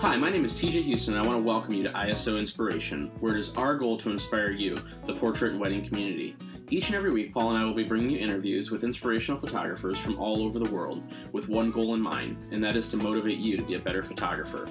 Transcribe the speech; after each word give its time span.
Hi, 0.00 0.16
my 0.16 0.30
name 0.30 0.44
is 0.44 0.52
TJ 0.52 0.84
Houston, 0.84 1.14
and 1.14 1.24
I 1.24 1.26
want 1.26 1.40
to 1.40 1.42
welcome 1.42 1.74
you 1.74 1.82
to 1.82 1.90
ISO 1.90 2.38
Inspiration, 2.38 3.10
where 3.18 3.34
it 3.34 3.40
is 3.40 3.52
our 3.56 3.76
goal 3.76 3.96
to 3.96 4.10
inspire 4.10 4.52
you, 4.52 4.78
the 5.06 5.12
portrait 5.12 5.50
and 5.50 5.60
wedding 5.60 5.84
community. 5.84 6.36
Each 6.70 6.86
and 6.86 6.94
every 6.94 7.10
week, 7.10 7.34
Paul 7.34 7.50
and 7.50 7.58
I 7.58 7.64
will 7.64 7.74
be 7.74 7.82
bringing 7.82 8.10
you 8.10 8.18
interviews 8.18 8.70
with 8.70 8.84
inspirational 8.84 9.40
photographers 9.40 9.98
from 9.98 10.16
all 10.20 10.44
over 10.44 10.60
the 10.60 10.70
world 10.70 11.02
with 11.32 11.48
one 11.48 11.72
goal 11.72 11.94
in 11.94 12.00
mind, 12.00 12.36
and 12.52 12.62
that 12.62 12.76
is 12.76 12.86
to 12.90 12.96
motivate 12.96 13.38
you 13.38 13.56
to 13.56 13.64
be 13.64 13.74
a 13.74 13.80
better 13.80 14.04
photographer. 14.04 14.68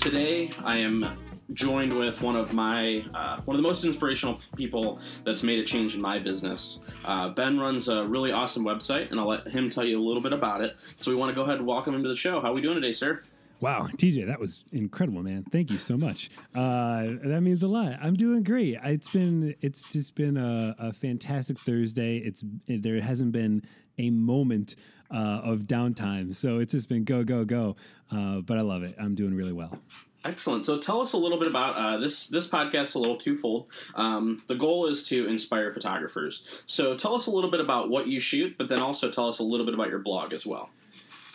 Today, 0.00 0.52
I 0.64 0.76
am 0.76 1.18
joined 1.54 1.92
with 1.92 2.22
one 2.22 2.36
of 2.36 2.52
my 2.52 3.04
uh, 3.14 3.40
one 3.40 3.56
of 3.56 3.62
the 3.62 3.68
most 3.68 3.84
inspirational 3.84 4.38
people 4.56 5.00
that's 5.24 5.42
made 5.42 5.58
a 5.58 5.64
change 5.64 5.96
in 5.96 6.00
my 6.00 6.20
business. 6.20 6.78
Uh, 7.04 7.30
ben 7.30 7.58
runs 7.58 7.88
a 7.88 8.04
really 8.04 8.30
awesome 8.30 8.64
website, 8.64 9.10
and 9.10 9.18
I'll 9.18 9.26
let 9.26 9.48
him 9.48 9.70
tell 9.70 9.84
you 9.84 9.96
a 9.96 10.04
little 10.04 10.22
bit 10.22 10.32
about 10.32 10.60
it. 10.60 10.76
So 10.98 11.10
we 11.10 11.16
want 11.16 11.30
to 11.30 11.34
go 11.34 11.42
ahead 11.42 11.56
and 11.56 11.66
welcome 11.66 11.96
him 11.96 12.04
to 12.04 12.08
the 12.08 12.14
show. 12.14 12.40
How 12.40 12.52
are 12.52 12.54
we 12.54 12.60
doing 12.60 12.76
today, 12.76 12.92
sir? 12.92 13.22
Wow, 13.60 13.88
TJ, 13.90 14.26
that 14.26 14.38
was 14.38 14.64
incredible, 14.72 15.22
man. 15.22 15.44
Thank 15.50 15.70
you 15.70 15.78
so 15.78 15.96
much. 15.96 16.30
Uh, 16.54 17.06
that 17.24 17.40
means 17.42 17.62
a 17.64 17.66
lot. 17.66 17.98
I'm 18.00 18.14
doing 18.14 18.44
great. 18.44 18.76
It's 18.84 19.08
been, 19.08 19.54
it's 19.60 19.84
just 19.84 20.14
been 20.14 20.36
a, 20.36 20.76
a 20.78 20.92
fantastic 20.92 21.58
Thursday. 21.60 22.18
It's 22.18 22.44
there 22.68 23.00
hasn't 23.00 23.32
been 23.32 23.62
a 23.98 24.10
moment 24.10 24.76
uh, 25.10 25.40
of 25.42 25.60
downtime, 25.62 26.34
so 26.34 26.60
it's 26.60 26.72
just 26.72 26.88
been 26.88 27.02
go, 27.02 27.24
go, 27.24 27.44
go. 27.44 27.74
Uh, 28.12 28.40
but 28.40 28.58
I 28.58 28.60
love 28.60 28.84
it. 28.84 28.94
I'm 28.98 29.16
doing 29.16 29.34
really 29.34 29.52
well. 29.52 29.76
Excellent. 30.24 30.64
So 30.64 30.78
tell 30.78 31.00
us 31.00 31.12
a 31.12 31.16
little 31.16 31.38
bit 31.38 31.48
about 31.48 31.74
uh, 31.74 31.96
this. 31.98 32.28
This 32.28 32.48
podcast 32.48 32.82
is 32.82 32.94
a 32.94 32.98
little 32.98 33.16
twofold. 33.16 33.70
Um, 33.94 34.42
the 34.46 34.54
goal 34.54 34.86
is 34.86 35.02
to 35.08 35.26
inspire 35.26 35.72
photographers. 35.72 36.44
So 36.66 36.96
tell 36.96 37.14
us 37.14 37.26
a 37.26 37.30
little 37.30 37.50
bit 37.50 37.60
about 37.60 37.88
what 37.88 38.06
you 38.06 38.20
shoot, 38.20 38.56
but 38.56 38.68
then 38.68 38.80
also 38.80 39.10
tell 39.10 39.28
us 39.28 39.38
a 39.38 39.44
little 39.44 39.66
bit 39.66 39.74
about 39.74 39.88
your 39.88 40.00
blog 40.00 40.32
as 40.32 40.44
well. 40.44 40.70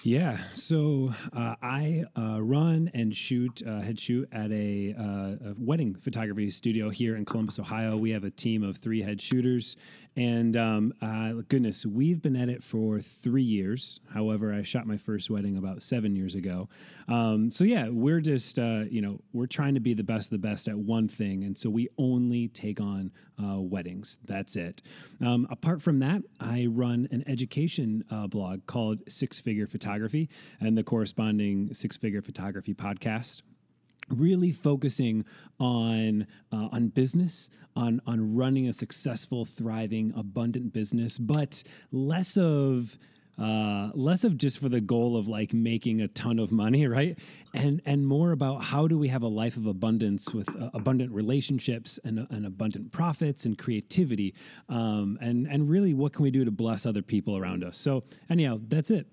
Yeah, 0.06 0.38
so 0.54 1.14
uh, 1.32 1.56
I 1.62 2.04
uh, 2.18 2.44
run 2.44 2.92
and 2.94 3.16
shoot, 3.16 3.64
uh, 3.66 3.80
head 3.80 3.98
shoot 3.98 4.28
at 4.34 4.52
a, 4.52 4.94
uh, 5.00 5.52
a, 5.52 5.56
wedding 5.58 5.96
photography 5.96 6.52
studio 6.52 6.90
here 6.90 7.16
in 7.16 7.24
Columbus, 7.24 7.58
Ohio. 7.58 7.96
We 7.96 8.10
have 8.10 8.26
a 8.26 8.30
team 8.30 8.64
of 8.64 8.76
three 8.76 9.02
head 9.02 9.22
shooters, 9.22 9.78
and 10.16 10.56
um, 10.56 10.94
uh, 11.02 11.34
goodness, 11.48 11.86
we've 11.86 12.22
been 12.22 12.36
at 12.36 12.50
it 12.50 12.64
for 12.64 13.00
three 13.00 13.44
years. 13.44 14.00
However, 14.14 14.54
I 14.54 14.62
shot 14.62 14.86
my 14.86 14.98
first 14.98 15.30
wedding 15.30 15.58
about 15.58 15.82
seven 15.82 16.16
years 16.16 16.36
ago. 16.36 16.70
Um, 17.08 17.52
so 17.52 17.64
yeah, 17.64 17.90
we're 17.90 18.20
just 18.20 18.60
uh, 18.60 18.84
you 18.90 19.02
know 19.02 19.20
we're 19.34 19.48
trying 19.48 19.74
to 19.74 19.80
be 19.80 19.94
the 19.94 20.04
best 20.04 20.28
of 20.28 20.42
the 20.42 20.48
best 20.48 20.68
at 20.68 20.78
one 20.78 21.08
thing, 21.08 21.44
and 21.44 21.58
so 21.58 21.70
we 21.70 21.90
only 21.98 22.48
take 22.50 22.80
on 22.80 23.12
uh, 23.44 23.60
weddings. 23.60 24.18
That's 24.26 24.56
it. 24.56 24.82
Um, 25.20 25.48
apart 25.50 25.82
from 25.82 26.00
that, 26.00 26.22
I 26.40 26.68
run 26.70 27.08
an 27.12 27.24
education 27.28 28.04
uh, 28.12 28.28
blog 28.28 28.66
called 28.68 29.02
Six 29.08 29.40
Figure 29.40 29.68
Photography 29.68 30.30
and 30.60 30.78
the 30.78 30.84
corresponding 30.84 31.74
Six 31.74 31.98
Figure 31.98 32.22
Photography 32.22 32.74
podcast 32.74 33.42
really 34.14 34.52
focusing 34.52 35.26
on 35.60 36.28
uh, 36.52 36.70
on 36.72 36.88
business 36.88 37.50
on 37.76 38.02
on 38.06 38.36
running 38.36 38.68
a 38.68 38.74
successful 38.74 39.46
thriving 39.46 40.14
abundant 40.16 40.74
business 40.74 41.18
but 41.18 41.64
less 41.92 42.38
of 42.38 42.98
uh, 43.40 43.90
less 43.96 44.24
of 44.24 44.38
just 44.38 44.60
for 44.60 44.70
the 44.70 44.80
goal 44.80 45.18
of 45.18 45.28
like 45.28 45.54
making 45.54 46.02
a 46.02 46.08
ton 46.10 46.38
of 46.38 46.52
money, 46.52 46.86
right? 46.88 47.18
And 47.54 47.82
and 47.86 48.06
more 48.06 48.32
about 48.32 48.64
how 48.64 48.88
do 48.88 48.98
we 48.98 49.08
have 49.08 49.24
a 49.24 49.28
life 49.28 49.58
of 49.58 49.66
abundance 49.66 50.34
with 50.34 50.50
uh, 50.50 50.70
abundant 50.74 51.12
relationships 51.12 52.00
and, 52.04 52.28
and 52.30 52.46
abundant 52.46 52.92
profits 52.92 53.46
and 53.46 53.58
creativity, 53.58 54.34
um, 54.70 55.18
and 55.22 55.48
and 55.48 55.70
really 55.70 55.94
what 55.94 56.14
can 56.14 56.24
we 56.24 56.32
do 56.32 56.46
to 56.46 56.52
bless 56.52 56.86
other 56.86 57.02
people 57.02 57.38
around 57.38 57.64
us? 57.64 57.78
So 57.78 58.04
anyhow, 58.30 58.60
that's 58.68 58.92
it. 58.92 59.08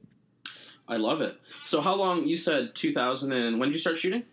I 0.89 0.97
love 0.97 1.21
it. 1.21 1.39
So 1.65 1.81
how 1.81 1.95
long? 1.95 2.27
You 2.27 2.37
said 2.37 2.75
2000 2.75 3.33
and 3.33 3.61
when 3.61 3.69
did 3.69 3.75
you 3.75 3.81
start 3.81 3.97
shooting? 3.97 4.25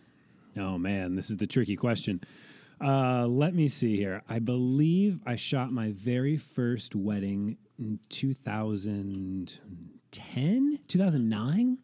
Oh 0.57 0.77
man, 0.77 1.15
this 1.15 1.29
is 1.29 1.37
the 1.37 1.47
tricky 1.47 1.75
question. 1.75 2.21
Uh, 2.83 3.27
let 3.27 3.55
me 3.55 3.67
see 3.67 3.95
here. 3.95 4.23
I 4.29 4.39
believe 4.39 5.19
I 5.25 5.35
shot 5.35 5.71
my 5.71 5.93
very 5.93 6.37
first 6.37 6.95
wedding 6.95 7.57
in 7.79 7.99
2010, 8.09 10.79
2009 10.87 11.77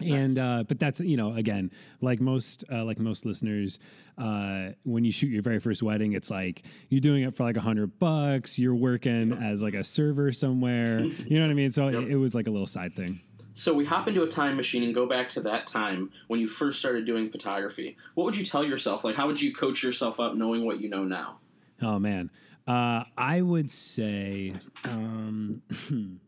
and 0.00 0.38
uh, 0.38 0.64
but 0.68 0.78
that's 0.78 1.00
you 1.00 1.16
know 1.16 1.32
again 1.34 1.70
like 2.00 2.20
most 2.20 2.64
uh, 2.70 2.84
like 2.84 2.98
most 2.98 3.24
listeners 3.24 3.78
uh, 4.18 4.68
when 4.84 5.04
you 5.04 5.12
shoot 5.12 5.28
your 5.28 5.42
very 5.42 5.58
first 5.58 5.82
wedding 5.82 6.12
it's 6.12 6.30
like 6.30 6.62
you're 6.90 7.00
doing 7.00 7.22
it 7.22 7.34
for 7.34 7.44
like 7.44 7.56
a 7.56 7.60
hundred 7.60 7.98
bucks 7.98 8.58
you're 8.58 8.74
working 8.74 9.32
as 9.32 9.62
like 9.62 9.74
a 9.74 9.84
server 9.84 10.32
somewhere 10.32 11.00
you 11.00 11.38
know 11.38 11.44
what 11.44 11.50
i 11.50 11.54
mean 11.54 11.70
so 11.70 11.88
yep. 11.88 12.02
it, 12.02 12.12
it 12.12 12.16
was 12.16 12.34
like 12.34 12.46
a 12.46 12.50
little 12.50 12.66
side 12.66 12.94
thing 12.94 13.20
so 13.56 13.72
we 13.72 13.86
hop 13.86 14.06
into 14.06 14.22
a 14.22 14.28
time 14.28 14.54
machine 14.54 14.82
and 14.82 14.94
go 14.94 15.06
back 15.06 15.30
to 15.30 15.40
that 15.40 15.66
time 15.66 16.10
when 16.26 16.38
you 16.38 16.46
first 16.46 16.78
started 16.78 17.06
doing 17.06 17.30
photography. 17.30 17.96
What 18.14 18.24
would 18.24 18.36
you 18.36 18.44
tell 18.44 18.62
yourself? 18.62 19.02
Like, 19.02 19.16
how 19.16 19.26
would 19.26 19.40
you 19.40 19.54
coach 19.54 19.82
yourself 19.82 20.20
up 20.20 20.34
knowing 20.34 20.66
what 20.66 20.78
you 20.78 20.90
know 20.90 21.04
now? 21.04 21.38
Oh 21.80 21.98
man, 21.98 22.30
uh, 22.68 23.04
I 23.16 23.40
would 23.40 23.70
say 23.70 24.52
um, 24.84 25.62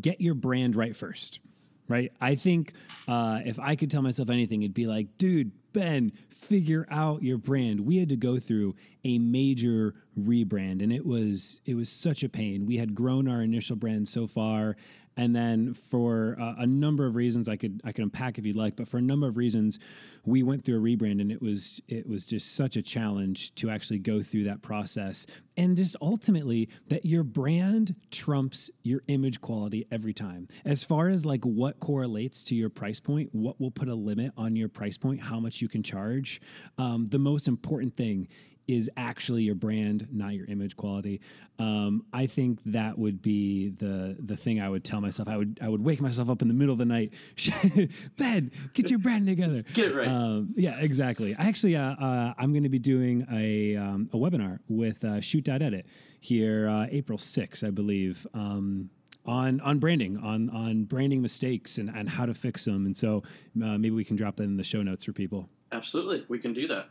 get 0.00 0.20
your 0.20 0.34
brand 0.34 0.74
right 0.74 0.96
first. 0.96 1.38
Right. 1.86 2.12
I 2.20 2.34
think 2.34 2.72
uh, 3.06 3.40
if 3.44 3.58
I 3.58 3.76
could 3.76 3.90
tell 3.90 4.00
myself 4.00 4.30
anything, 4.30 4.62
it'd 4.62 4.72
be 4.72 4.86
like, 4.86 5.18
dude, 5.18 5.52
Ben, 5.74 6.12
figure 6.30 6.86
out 6.90 7.22
your 7.22 7.36
brand. 7.36 7.80
We 7.80 7.98
had 7.98 8.08
to 8.08 8.16
go 8.16 8.38
through 8.38 8.74
a 9.04 9.18
major 9.18 9.94
rebrand 10.18 10.82
and 10.82 10.92
it 10.92 11.04
was 11.04 11.60
it 11.66 11.74
was 11.74 11.90
such 11.90 12.22
a 12.22 12.28
pain. 12.28 12.64
We 12.64 12.78
had 12.78 12.94
grown 12.94 13.28
our 13.28 13.42
initial 13.42 13.76
brand 13.76 14.08
so 14.08 14.26
far 14.26 14.76
and 15.16 15.34
then 15.34 15.74
for 15.74 16.36
uh, 16.40 16.54
a 16.58 16.66
number 16.66 17.06
of 17.06 17.14
reasons 17.14 17.48
I 17.48 17.56
could 17.56 17.80
I 17.84 17.92
could 17.92 18.04
unpack 18.04 18.38
if 18.38 18.46
you'd 18.46 18.56
like, 18.56 18.76
but 18.76 18.88
for 18.88 18.98
a 18.98 19.02
number 19.02 19.28
of 19.28 19.36
reasons 19.36 19.78
we 20.24 20.42
went 20.42 20.64
through 20.64 20.78
a 20.78 20.80
rebrand 20.80 21.20
and 21.20 21.30
it 21.30 21.42
was 21.42 21.80
it 21.88 22.08
was 22.08 22.26
just 22.26 22.54
such 22.54 22.76
a 22.76 22.82
challenge 22.82 23.54
to 23.56 23.70
actually 23.70 23.98
go 23.98 24.22
through 24.22 24.44
that 24.44 24.62
process 24.62 25.26
and 25.56 25.76
just 25.76 25.96
ultimately 26.02 26.68
that 26.88 27.04
your 27.04 27.22
brand 27.22 27.94
trumps 28.10 28.70
your 28.82 29.02
image 29.08 29.40
quality 29.40 29.86
every 29.92 30.12
time. 30.12 30.48
As 30.64 30.82
far 30.82 31.08
as 31.08 31.24
like 31.24 31.44
what 31.44 31.78
correlates 31.80 32.42
to 32.44 32.54
your 32.54 32.70
price 32.70 33.00
point, 33.00 33.28
what 33.32 33.60
will 33.60 33.70
put 33.70 33.88
a 33.88 33.94
limit 33.94 34.32
on 34.36 34.56
your 34.56 34.68
price 34.68 34.98
point, 34.98 35.20
how 35.20 35.38
much 35.38 35.60
you 35.60 35.68
can 35.68 35.82
charge, 35.82 36.40
um, 36.78 37.08
the 37.08 37.18
most 37.18 37.46
important 37.46 37.96
thing 37.96 38.28
is 38.66 38.90
actually 38.96 39.42
your 39.42 39.54
brand, 39.54 40.08
not 40.10 40.34
your 40.34 40.46
image 40.46 40.76
quality. 40.76 41.20
Um, 41.58 42.04
I 42.12 42.26
think 42.26 42.60
that 42.66 42.98
would 42.98 43.22
be 43.22 43.70
the 43.70 44.16
the 44.18 44.36
thing 44.36 44.60
I 44.60 44.68
would 44.68 44.84
tell 44.84 45.00
myself. 45.00 45.28
I 45.28 45.36
would 45.36 45.58
I 45.62 45.68
would 45.68 45.84
wake 45.84 46.00
myself 46.00 46.28
up 46.28 46.42
in 46.42 46.48
the 46.48 46.54
middle 46.54 46.72
of 46.72 46.78
the 46.78 46.84
night. 46.84 47.12
Ben, 48.18 48.50
get 48.72 48.90
your 48.90 48.98
brand 48.98 49.26
together. 49.26 49.62
Get 49.72 49.88
it 49.88 49.94
right. 49.94 50.08
Um, 50.08 50.54
yeah, 50.56 50.78
exactly. 50.80 51.34
I 51.36 51.46
actually 51.46 51.76
uh, 51.76 51.94
uh, 51.94 52.34
I'm 52.38 52.52
going 52.52 52.64
to 52.64 52.68
be 52.68 52.78
doing 52.78 53.26
a 53.30 53.76
um, 53.76 54.08
a 54.12 54.16
webinar 54.16 54.58
with 54.68 55.04
uh, 55.04 55.20
ShootDotEdit 55.20 55.84
here 56.20 56.68
uh, 56.68 56.86
April 56.90 57.18
6th, 57.18 57.66
I 57.66 57.70
believe. 57.70 58.26
Um, 58.34 58.90
on 59.26 59.60
on 59.60 59.78
branding, 59.78 60.18
on 60.18 60.50
on 60.50 60.84
branding 60.84 61.22
mistakes 61.22 61.78
and, 61.78 61.88
and 61.88 62.08
how 62.08 62.26
to 62.26 62.34
fix 62.34 62.64
them. 62.64 62.86
And 62.86 62.96
so 62.96 63.22
uh, 63.62 63.78
maybe 63.78 63.92
we 63.92 64.04
can 64.04 64.16
drop 64.16 64.36
that 64.36 64.44
in 64.44 64.56
the 64.56 64.64
show 64.64 64.82
notes 64.82 65.04
for 65.04 65.12
people. 65.12 65.48
Absolutely, 65.72 66.24
we 66.28 66.38
can 66.38 66.52
do 66.52 66.66
that. 66.68 66.88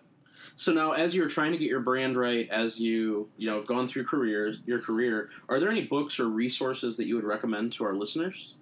So 0.55 0.71
now, 0.71 0.91
as 0.91 1.15
you're 1.15 1.29
trying 1.29 1.51
to 1.51 1.57
get 1.57 1.67
your 1.67 1.79
brand 1.79 2.17
right, 2.17 2.49
as 2.49 2.79
you 2.79 3.29
you 3.37 3.49
know 3.49 3.57
have 3.57 3.67
gone 3.67 3.87
through 3.87 4.05
careers, 4.05 4.59
your 4.65 4.79
career, 4.79 5.29
are 5.49 5.59
there 5.59 5.69
any 5.69 5.83
books 5.83 6.19
or 6.19 6.27
resources 6.29 6.97
that 6.97 7.05
you 7.05 7.15
would 7.15 7.23
recommend 7.23 7.73
to 7.73 7.85
our 7.85 7.95
listeners? 7.95 8.55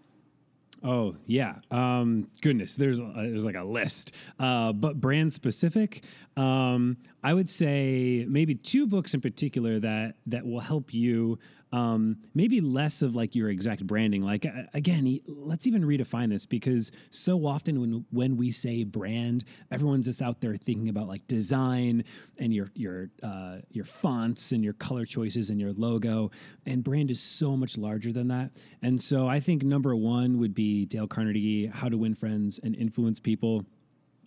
Oh 0.83 1.15
yeah, 1.27 1.55
um, 1.69 2.27
goodness. 2.41 2.75
There's 2.75 2.99
a, 2.99 3.11
there's 3.15 3.45
like 3.45 3.55
a 3.55 3.63
list, 3.63 4.13
uh, 4.39 4.73
but 4.73 4.99
brand 4.99 5.31
specific. 5.31 6.03
Um, 6.37 6.97
I 7.23 7.33
would 7.33 7.49
say 7.49 8.25
maybe 8.27 8.55
two 8.55 8.87
books 8.87 9.13
in 9.13 9.21
particular 9.21 9.79
that 9.79 10.15
that 10.27 10.45
will 10.45 10.59
help 10.59 10.93
you. 10.93 11.37
Um, 11.73 12.17
maybe 12.33 12.59
less 12.59 13.01
of 13.01 13.15
like 13.15 13.33
your 13.33 13.49
exact 13.49 13.87
branding. 13.87 14.23
Like 14.23 14.45
again, 14.73 15.19
let's 15.25 15.67
even 15.67 15.83
redefine 15.83 16.29
this 16.29 16.45
because 16.45 16.91
so 17.11 17.45
often 17.45 17.79
when 17.79 18.05
when 18.11 18.37
we 18.37 18.51
say 18.51 18.83
brand, 18.83 19.45
everyone's 19.71 20.05
just 20.05 20.21
out 20.21 20.41
there 20.41 20.55
thinking 20.55 20.89
about 20.89 21.07
like 21.07 21.25
design 21.27 22.03
and 22.37 22.53
your 22.53 22.71
your 22.75 23.09
uh, 23.23 23.57
your 23.69 23.85
fonts 23.85 24.51
and 24.51 24.63
your 24.63 24.73
color 24.73 25.05
choices 25.05 25.49
and 25.49 25.59
your 25.59 25.73
logo. 25.73 26.31
And 26.65 26.83
brand 26.83 27.11
is 27.11 27.21
so 27.21 27.55
much 27.55 27.77
larger 27.77 28.11
than 28.11 28.27
that. 28.29 28.51
And 28.81 28.99
so 28.99 29.27
I 29.27 29.39
think 29.39 29.63
number 29.63 29.95
one 29.95 30.39
would 30.39 30.53
be 30.53 30.85
Dale 30.85 31.07
Carnegie, 31.07 31.67
How 31.67 31.89
to 31.89 31.97
Win 31.97 32.15
Friends 32.15 32.59
and 32.63 32.75
Influence 32.75 33.19
People. 33.19 33.65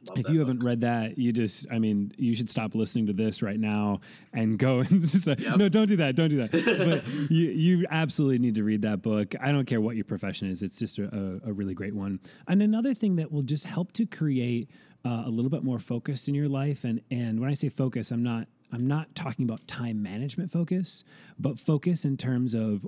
Love 0.08 0.18
if 0.18 0.28
you 0.28 0.38
haven't 0.40 0.62
read 0.62 0.80
that, 0.82 1.18
you 1.18 1.32
just, 1.32 1.66
I 1.70 1.78
mean, 1.78 2.12
you 2.16 2.34
should 2.34 2.50
stop 2.50 2.74
listening 2.74 3.06
to 3.06 3.12
this 3.12 3.42
right 3.42 3.58
now 3.58 4.00
and 4.32 4.58
go 4.58 4.78
and 4.90 5.08
say, 5.08 5.36
yep. 5.38 5.56
no, 5.56 5.68
don't 5.68 5.88
do 5.88 5.96
that. 5.96 6.16
Don't 6.16 6.30
do 6.30 6.46
that. 6.46 6.52
but 6.52 7.30
you, 7.30 7.48
you 7.50 7.86
absolutely 7.90 8.38
need 8.38 8.54
to 8.56 8.64
read 8.64 8.82
that 8.82 9.02
book. 9.02 9.34
I 9.40 9.52
don't 9.52 9.66
care 9.66 9.80
what 9.80 9.96
your 9.96 10.04
profession 10.04 10.48
is. 10.48 10.62
It's 10.62 10.78
just 10.78 10.98
a, 10.98 11.40
a 11.44 11.52
really 11.52 11.74
great 11.74 11.94
one. 11.94 12.20
And 12.48 12.62
another 12.62 12.94
thing 12.94 13.16
that 13.16 13.30
will 13.30 13.42
just 13.42 13.64
help 13.64 13.92
to 13.92 14.06
create 14.06 14.70
uh, 15.04 15.24
a 15.26 15.30
little 15.30 15.50
bit 15.50 15.62
more 15.62 15.78
focus 15.78 16.28
in 16.28 16.34
your 16.34 16.48
life. 16.48 16.84
And, 16.84 17.00
and 17.10 17.40
when 17.40 17.50
I 17.50 17.54
say 17.54 17.68
focus, 17.68 18.10
I'm 18.10 18.22
not, 18.22 18.48
I'm 18.72 18.86
not 18.86 19.14
talking 19.14 19.44
about 19.44 19.66
time 19.68 20.02
management 20.02 20.50
focus, 20.50 21.04
but 21.38 21.58
focus 21.58 22.04
in 22.04 22.16
terms 22.16 22.54
of 22.54 22.86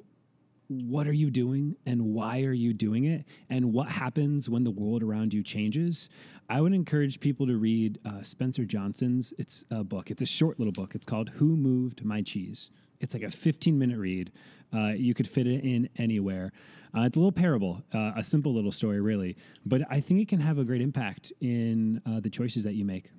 what 0.69 1.07
are 1.07 1.13
you 1.13 1.31
doing 1.31 1.77
and 1.87 2.03
why 2.03 2.43
are 2.43 2.53
you 2.53 2.73
doing 2.73 3.05
it 3.05 3.25
and 3.49 3.73
what 3.73 3.89
happens 3.89 4.49
when 4.49 4.65
the 4.65 4.71
world 4.71 5.03
around 5.03 5.33
you 5.33 5.43
changes. 5.43 6.09
I 6.49 6.61
would 6.61 6.73
encourage 6.73 7.21
people 7.21 7.47
to 7.47 7.57
read 7.57 7.99
uh, 8.05 8.23
spencer 8.23 8.65
johnson's 8.65 9.33
it's 9.39 9.65
a 9.71 9.85
book 9.85 10.11
it's 10.11 10.23
a 10.23 10.27
short 10.27 10.59
little 10.59 10.73
book 10.73 10.95
it's 10.95 11.07
called 11.07 11.31
who 11.31 11.57
moved 11.57 12.05
my 12.05 12.23
cheese. 12.23 12.71
It's 13.01 13.13
like 13.13 13.23
a 13.23 13.31
15 13.31 13.79
minute 13.79 13.99
read. 13.99 14.33
Uh, 14.75 14.93
you 14.97 15.15
could 15.15 15.29
fit 15.29 15.47
it 15.47 15.63
in 15.63 15.89
anywhere. 15.97 16.51
Uh, 16.97 17.03
it's 17.03 17.17
a 17.17 17.21
little 17.21 17.33
parable 17.33 17.83
uh, 17.93 18.12
a 18.17 18.25
simple 18.25 18.55
little 18.55 18.73
story 18.73 19.01
really 19.01 19.37
but 19.65 19.83
i 19.91 20.01
think 20.01 20.21
it 20.21 20.29
can 20.29 20.41
have 20.41 20.59
a 20.59 20.65
great 20.65 20.81
impact 20.81 21.33
in 21.41 22.01
uh, 22.07 22.21
the 22.21 22.31
choices 22.31 22.65
that 22.65 22.75
you 22.75 22.85
make 22.85 23.11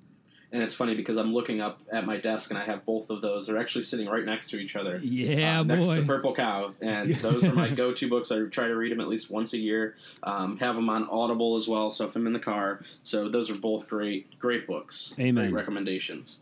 and 0.50 0.62
it's 0.62 0.74
funny 0.74 0.94
because 0.94 1.16
I'm 1.18 1.34
looking 1.34 1.60
up 1.60 1.80
at 1.92 2.06
my 2.06 2.16
desk 2.16 2.50
and 2.50 2.58
I 2.58 2.64
have 2.64 2.86
both 2.86 3.10
of 3.10 3.20
those. 3.20 3.46
They're 3.46 3.58
actually 3.58 3.82
sitting 3.82 4.08
right 4.08 4.24
next 4.24 4.48
to 4.50 4.58
each 4.58 4.76
other. 4.76 4.96
Yeah, 4.96 5.60
uh, 5.60 5.62
next 5.62 5.86
boy. 5.86 5.96
to 5.96 6.06
Purple 6.06 6.34
Cow, 6.34 6.72
and 6.80 7.14
those 7.22 7.44
are 7.44 7.52
my 7.52 7.68
go-to 7.68 8.08
books. 8.08 8.32
I 8.32 8.42
try 8.46 8.68
to 8.68 8.76
read 8.76 8.92
them 8.92 9.00
at 9.00 9.08
least 9.08 9.30
once 9.30 9.52
a 9.52 9.58
year. 9.58 9.96
Um, 10.22 10.56
have 10.58 10.76
them 10.76 10.88
on 10.88 11.08
Audible 11.10 11.56
as 11.56 11.68
well, 11.68 11.90
so 11.90 12.06
if 12.06 12.16
I'm 12.16 12.26
in 12.26 12.32
the 12.32 12.38
car. 12.38 12.80
So 13.02 13.28
those 13.28 13.50
are 13.50 13.56
both 13.56 13.88
great, 13.88 14.38
great 14.38 14.66
books. 14.66 15.14
Amen. 15.18 15.50
Great 15.50 15.54
recommendations. 15.54 16.40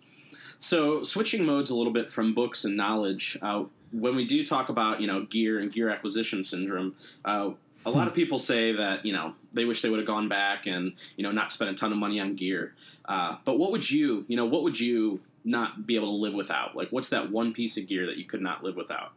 So 0.59 1.02
switching 1.02 1.44
modes 1.44 1.70
a 1.70 1.75
little 1.75 1.93
bit 1.93 2.11
from 2.11 2.32
books 2.32 2.64
and 2.64 2.76
knowledge. 2.76 3.37
Uh, 3.43 3.64
when 3.93 4.17
we 4.17 4.25
do 4.25 4.44
talk 4.44 4.69
about 4.69 5.00
you 5.00 5.06
know 5.06 5.25
gear 5.25 5.59
and 5.59 5.73
gear 5.73 5.88
acquisition 5.88 6.43
syndrome, 6.43 6.94
uh, 7.25 7.50
a 7.87 7.91
lot 7.91 8.09
of 8.09 8.15
people 8.15 8.38
say 8.38 8.73
that 8.73 9.06
you 9.06 9.12
know 9.12 9.35
they 9.53 9.65
wish 9.65 9.81
they 9.81 9.88
would 9.88 10.00
have 10.00 10.06
gone 10.06 10.29
back 10.29 10.67
and 10.67 10.93
you 11.17 11.23
know 11.23 11.31
not 11.31 11.50
spent 11.50 11.71
a 11.71 11.75
ton 11.75 11.93
of 11.93 11.99
money 11.99 12.21
on 12.21 12.35
gear. 12.35 12.75
Uh, 13.06 13.37
but 13.44 13.59
what 13.59 13.71
would 13.71 13.88
you 13.88 14.25
you 14.29 14.37
know 14.37 14.44
what 14.44 14.62
would 14.65 14.79
you 14.79 15.21
not 15.44 15.87
be 15.87 15.94
able 15.94 16.09
to 16.09 16.17
live 16.17 16.35
without? 16.35 16.77
Like 16.77 16.88
what's 16.91 17.09
that 17.11 17.31
one 17.31 17.55
piece 17.55 17.79
of 17.79 17.87
gear 17.87 18.06
that 18.06 18.17
you 18.17 18.25
could 18.25 18.43
not 18.43 18.62
live 18.62 18.77
without? 18.77 19.12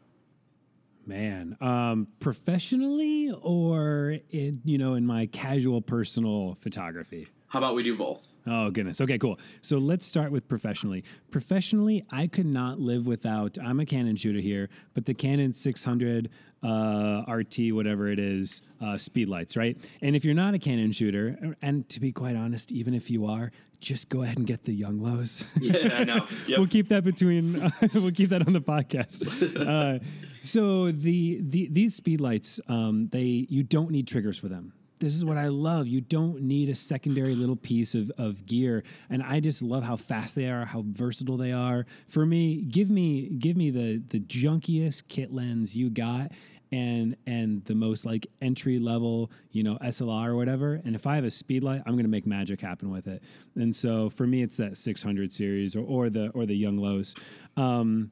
Man, 1.05 1.57
um, 1.59 2.07
professionally 2.19 3.33
or 3.41 4.19
in, 4.29 4.61
you 4.63 4.77
know 4.77 4.93
in 4.93 5.05
my 5.05 5.25
casual 5.25 5.81
personal 5.81 6.57
photography. 6.61 7.27
How 7.47 7.57
about 7.57 7.73
we 7.73 7.81
do 7.81 7.97
both? 7.97 8.27
Oh 8.49 8.71
goodness. 8.71 8.99
Okay, 8.99 9.19
cool. 9.19 9.39
So 9.61 9.77
let's 9.77 10.05
start 10.05 10.31
with 10.31 10.47
professionally. 10.47 11.03
Professionally, 11.29 12.03
I 12.11 12.25
could 12.25 12.47
not 12.47 12.79
live 12.79 13.05
without. 13.05 13.57
I'm 13.63 13.79
a 13.79 13.85
Canon 13.85 14.15
shooter 14.15 14.39
here, 14.39 14.69
but 14.95 15.05
the 15.05 15.13
Canon 15.13 15.53
600 15.53 16.29
uh, 16.63 17.23
RT, 17.27 17.71
whatever 17.71 18.09
it 18.09 18.17
is, 18.17 18.63
uh, 18.81 18.97
speed 18.97 19.29
lights, 19.29 19.55
right? 19.55 19.77
And 20.01 20.15
if 20.15 20.25
you're 20.25 20.33
not 20.33 20.55
a 20.55 20.59
Canon 20.59 20.91
shooter, 20.91 21.55
and 21.61 21.87
to 21.89 21.99
be 21.99 22.11
quite 22.11 22.35
honest, 22.35 22.71
even 22.71 22.95
if 22.95 23.11
you 23.11 23.27
are, 23.27 23.51
just 23.81 24.09
go 24.09 24.23
ahead 24.23 24.37
and 24.39 24.47
get 24.47 24.65
the 24.65 24.81
Yongnuos. 24.81 25.43
Yeah, 25.61 25.95
I 25.95 26.03
know. 26.03 26.25
Yep. 26.47 26.57
we'll 26.57 26.67
keep 26.67 26.87
that 26.89 27.03
between. 27.03 27.61
Uh, 27.61 27.69
we'll 27.93 28.11
keep 28.11 28.29
that 28.29 28.45
on 28.47 28.53
the 28.53 28.61
podcast. 28.61 29.23
Uh, 29.55 30.03
so 30.43 30.91
the 30.91 31.39
the 31.41 31.69
these 31.71 31.95
speed 31.95 32.19
lights, 32.19 32.59
um, 32.67 33.09
they 33.11 33.45
you 33.47 33.61
don't 33.61 33.91
need 33.91 34.07
triggers 34.07 34.37
for 34.39 34.47
them 34.49 34.73
this 34.99 35.15
is 35.15 35.23
what 35.23 35.37
I 35.37 35.47
love. 35.47 35.87
You 35.87 36.01
don't 36.01 36.41
need 36.41 36.69
a 36.69 36.75
secondary 36.75 37.35
little 37.35 37.55
piece 37.55 37.95
of, 37.95 38.11
of 38.17 38.45
gear. 38.45 38.83
And 39.09 39.23
I 39.23 39.39
just 39.39 39.61
love 39.61 39.83
how 39.83 39.95
fast 39.95 40.35
they 40.35 40.47
are, 40.47 40.65
how 40.65 40.83
versatile 40.85 41.37
they 41.37 41.51
are. 41.51 41.85
For 42.07 42.25
me, 42.25 42.57
give 42.61 42.89
me 42.89 43.29
give 43.29 43.57
me 43.57 43.71
the 43.71 44.01
the 44.09 44.19
junkiest 44.19 45.03
kit 45.07 45.33
lens 45.33 45.75
you 45.75 45.89
got 45.89 46.31
and 46.71 47.15
and 47.25 47.63
the 47.65 47.75
most 47.75 48.05
like 48.05 48.27
entry 48.41 48.79
level, 48.79 49.31
you 49.51 49.63
know, 49.63 49.77
SLR 49.81 50.27
or 50.27 50.35
whatever. 50.35 50.81
And 50.83 50.95
if 50.95 51.07
I 51.07 51.15
have 51.15 51.23
a 51.23 51.31
speed 51.31 51.63
light, 51.63 51.81
I'm 51.85 51.95
gonna 51.95 52.07
make 52.09 52.27
magic 52.27 52.61
happen 52.61 52.89
with 52.89 53.07
it. 53.07 53.23
And 53.55 53.75
so 53.75 54.09
for 54.09 54.27
me 54.27 54.43
it's 54.43 54.57
that 54.57 54.77
600 54.77 55.31
series 55.31 55.75
or, 55.75 55.83
or 55.83 56.09
the 56.09 56.29
or 56.29 56.45
the 56.45 56.61
Yongnuos. 56.61 57.17
Um, 57.57 58.11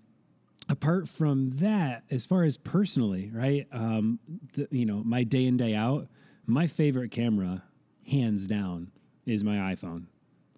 apart 0.69 1.07
from 1.07 1.51
that, 1.57 2.03
as 2.11 2.25
far 2.25 2.43
as 2.43 2.57
personally, 2.57 3.31
right? 3.33 3.67
Um, 3.71 4.19
the, 4.53 4.67
you 4.71 4.85
know, 4.85 5.01
my 5.03 5.23
day 5.23 5.45
in 5.45 5.57
day 5.57 5.75
out, 5.75 6.07
my 6.47 6.65
favorite 6.65 7.11
camera, 7.11 7.63
hands 8.09 8.47
down, 8.47 8.89
is 9.25 9.43
my 9.43 9.57
iPhone. 9.75 10.05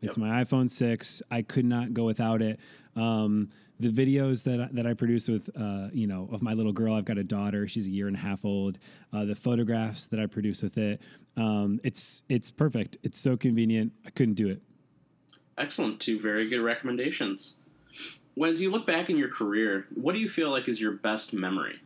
It's 0.02 0.18
Yep. 0.18 0.18
my 0.18 0.44
iPhone 0.44 0.72
six. 0.72 1.22
I 1.30 1.42
could 1.42 1.66
not 1.66 1.94
go 1.94 2.06
without 2.06 2.42
it. 2.42 2.60
Um, 2.96 3.50
the 3.80 3.90
videos 3.90 4.44
that 4.44 4.62
I, 4.62 4.70
that 4.74 4.86
I 4.86 4.94
produce 4.94 5.28
with, 5.28 5.50
uh, 5.60 5.90
you 5.92 6.06
know, 6.08 6.30
of 6.32 6.42
my 6.42 6.54
little 6.54 6.72
girl. 6.72 6.94
I've 6.94 7.06
got 7.06 7.18
a 7.18 7.24
daughter. 7.24 7.68
She's 7.68 7.88
a 7.88 7.90
year 7.90 8.08
and 8.08 8.16
a 8.16 8.20
half 8.20 8.46
old. 8.46 8.78
Uh, 9.12 9.26
the 9.26 9.36
photographs 9.36 10.08
that 10.08 10.20
I 10.20 10.26
produce 10.26 10.62
with 10.62 10.78
it. 10.78 11.02
Um, 11.36 11.80
it's 11.84 12.24
it's 12.30 12.52
perfect. 12.52 12.98
It's 13.04 13.20
so 13.20 13.36
convenient. 13.36 13.94
I 14.06 14.10
couldn't 14.12 14.36
do 14.36 14.48
it. 14.50 14.62
Excellent. 15.58 16.00
Two 16.00 16.20
very 16.20 16.48
good 16.50 16.62
recommendations. 16.62 17.56
When 18.36 18.50
as 18.50 18.62
you 18.62 18.70
look 18.70 18.86
back 18.86 19.10
in 19.10 19.18
your 19.18 19.30
career, 19.30 19.88
what 19.94 20.14
do 20.14 20.20
you 20.20 20.30
feel 20.30 20.50
like 20.52 20.70
is 20.70 20.80
your 20.80 20.92
best 20.94 21.34
memory? 21.34 21.82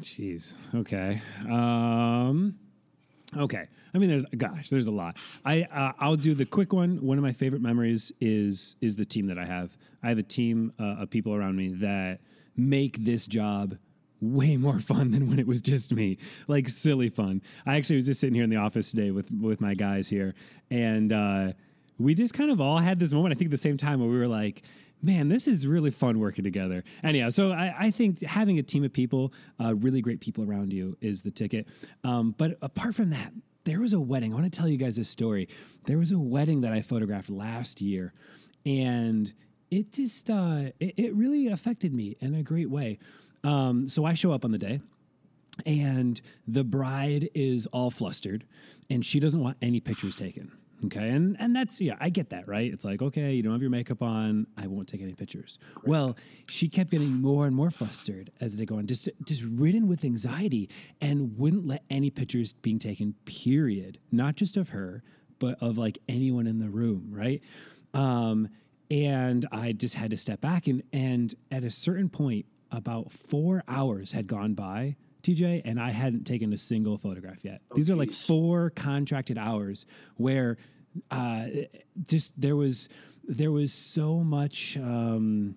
Jeez. 0.00 0.56
Okay. 0.74 1.20
Um, 1.48 2.56
okay. 3.36 3.68
I 3.94 3.98
mean, 3.98 4.08
there's 4.08 4.24
gosh, 4.36 4.70
there's 4.70 4.88
a 4.88 4.92
lot. 4.92 5.16
I 5.44 5.62
uh, 5.62 5.92
I'll 5.98 6.16
do 6.16 6.34
the 6.34 6.44
quick 6.44 6.72
one. 6.72 7.00
One 7.00 7.16
of 7.16 7.22
my 7.22 7.32
favorite 7.32 7.62
memories 7.62 8.12
is 8.20 8.74
is 8.80 8.96
the 8.96 9.04
team 9.04 9.26
that 9.26 9.38
I 9.38 9.44
have. 9.44 9.76
I 10.02 10.08
have 10.08 10.18
a 10.18 10.22
team 10.22 10.72
uh, 10.80 10.96
of 11.00 11.10
people 11.10 11.34
around 11.34 11.56
me 11.56 11.68
that 11.74 12.20
make 12.56 13.04
this 13.04 13.26
job 13.26 13.76
way 14.20 14.56
more 14.56 14.80
fun 14.90 15.12
than 15.12 15.28
when 15.28 15.38
it 15.38 15.46
was 15.46 15.60
just 15.60 15.92
me. 15.92 16.18
Like 16.48 16.68
silly 16.68 17.08
fun. 17.08 17.42
I 17.66 17.76
actually 17.76 17.96
was 17.96 18.06
just 18.06 18.20
sitting 18.20 18.34
here 18.34 18.44
in 18.44 18.50
the 18.50 18.56
office 18.56 18.90
today 18.90 19.12
with 19.12 19.30
with 19.40 19.60
my 19.60 19.74
guys 19.74 20.08
here, 20.08 20.34
and 20.70 21.12
uh, 21.12 21.52
we 21.98 22.14
just 22.14 22.34
kind 22.34 22.50
of 22.50 22.60
all 22.60 22.78
had 22.78 22.98
this 22.98 23.12
moment. 23.12 23.34
I 23.34 23.38
think 23.38 23.48
at 23.48 23.52
the 23.52 23.56
same 23.56 23.76
time 23.76 24.00
where 24.00 24.08
we 24.08 24.18
were 24.18 24.26
like 24.26 24.62
man, 25.02 25.28
this 25.28 25.46
is 25.46 25.66
really 25.66 25.90
fun 25.90 26.18
working 26.18 26.44
together. 26.44 26.82
Anyhow, 27.02 27.30
so 27.30 27.52
I, 27.52 27.74
I 27.78 27.90
think 27.90 28.22
having 28.22 28.58
a 28.58 28.62
team 28.62 28.84
of 28.84 28.92
people, 28.92 29.32
uh, 29.62 29.74
really 29.74 30.00
great 30.00 30.20
people 30.20 30.48
around 30.48 30.72
you, 30.72 30.96
is 31.00 31.22
the 31.22 31.30
ticket. 31.30 31.68
Um, 32.04 32.34
but 32.36 32.56
apart 32.62 32.94
from 32.94 33.10
that, 33.10 33.32
there 33.64 33.80
was 33.80 33.92
a 33.92 34.00
wedding. 34.00 34.32
I 34.32 34.36
want 34.36 34.52
to 34.52 34.58
tell 34.58 34.68
you 34.68 34.76
guys 34.76 34.98
a 34.98 35.04
story. 35.04 35.48
There 35.86 35.98
was 35.98 36.10
a 36.10 36.18
wedding 36.18 36.62
that 36.62 36.72
I 36.72 36.82
photographed 36.82 37.30
last 37.30 37.80
year, 37.80 38.12
and 38.66 39.32
it 39.70 39.92
just 39.92 40.30
uh, 40.30 40.70
it, 40.80 40.94
it 40.96 41.14
really 41.14 41.48
affected 41.48 41.94
me 41.94 42.16
in 42.20 42.34
a 42.34 42.42
great 42.42 42.70
way. 42.70 42.98
Um, 43.42 43.88
so 43.88 44.04
I 44.04 44.14
show 44.14 44.32
up 44.32 44.44
on 44.44 44.50
the 44.50 44.58
day. 44.58 44.80
And 45.64 46.20
the 46.48 46.64
bride 46.64 47.30
is 47.32 47.66
all 47.66 47.88
flustered, 47.88 48.44
and 48.90 49.06
she 49.06 49.20
doesn't 49.20 49.40
want 49.40 49.56
any 49.62 49.78
pictures 49.78 50.16
taken. 50.16 50.50
Okay, 50.86 51.08
and 51.08 51.36
and 51.38 51.54
that's 51.54 51.80
yeah, 51.80 51.96
I 52.00 52.08
get 52.10 52.30
that, 52.30 52.48
right? 52.48 52.72
It's 52.72 52.84
like 52.84 53.02
okay, 53.02 53.32
you 53.32 53.42
don't 53.42 53.52
have 53.52 53.60
your 53.60 53.70
makeup 53.70 54.02
on, 54.02 54.46
I 54.56 54.66
won't 54.66 54.88
take 54.88 55.02
any 55.02 55.14
pictures. 55.14 55.58
Well, 55.84 56.16
she 56.48 56.68
kept 56.68 56.90
getting 56.90 57.20
more 57.20 57.46
and 57.46 57.54
more 57.54 57.70
flustered 57.70 58.30
as 58.40 58.56
they 58.56 58.64
go 58.64 58.78
on, 58.78 58.86
just 58.86 59.08
just 59.24 59.42
ridden 59.42 59.88
with 59.88 60.04
anxiety, 60.04 60.68
and 61.00 61.38
wouldn't 61.38 61.66
let 61.66 61.84
any 61.90 62.10
pictures 62.10 62.52
being 62.54 62.78
taken. 62.78 63.14
Period, 63.24 63.98
not 64.10 64.36
just 64.36 64.56
of 64.56 64.70
her, 64.70 65.02
but 65.38 65.56
of 65.62 65.78
like 65.78 65.98
anyone 66.08 66.46
in 66.46 66.58
the 66.58 66.70
room, 66.70 67.08
right? 67.10 67.40
Um, 67.92 68.48
and 68.90 69.46
I 69.52 69.72
just 69.72 69.94
had 69.94 70.10
to 70.10 70.16
step 70.16 70.40
back, 70.40 70.66
and 70.66 70.82
and 70.92 71.34
at 71.50 71.64
a 71.64 71.70
certain 71.70 72.08
point, 72.08 72.46
about 72.70 73.12
four 73.12 73.62
hours 73.68 74.12
had 74.12 74.26
gone 74.26 74.54
by. 74.54 74.96
TJ 75.22 75.62
and 75.64 75.80
I 75.80 75.90
hadn't 75.90 76.24
taken 76.24 76.52
a 76.52 76.58
single 76.58 76.98
photograph 76.98 77.46
yet. 77.46 77.62
These 77.74 77.88
are 77.88 77.94
like 77.94 78.12
four 78.12 78.68
contracted 78.68 79.38
hours 79.38 79.86
where 80.18 80.58
uh, 81.10 81.46
just 82.06 82.38
there 82.40 82.56
was 82.56 82.88
there 83.26 83.52
was 83.52 83.72
so 83.72 84.16
much 84.16 84.76
um, 84.76 85.54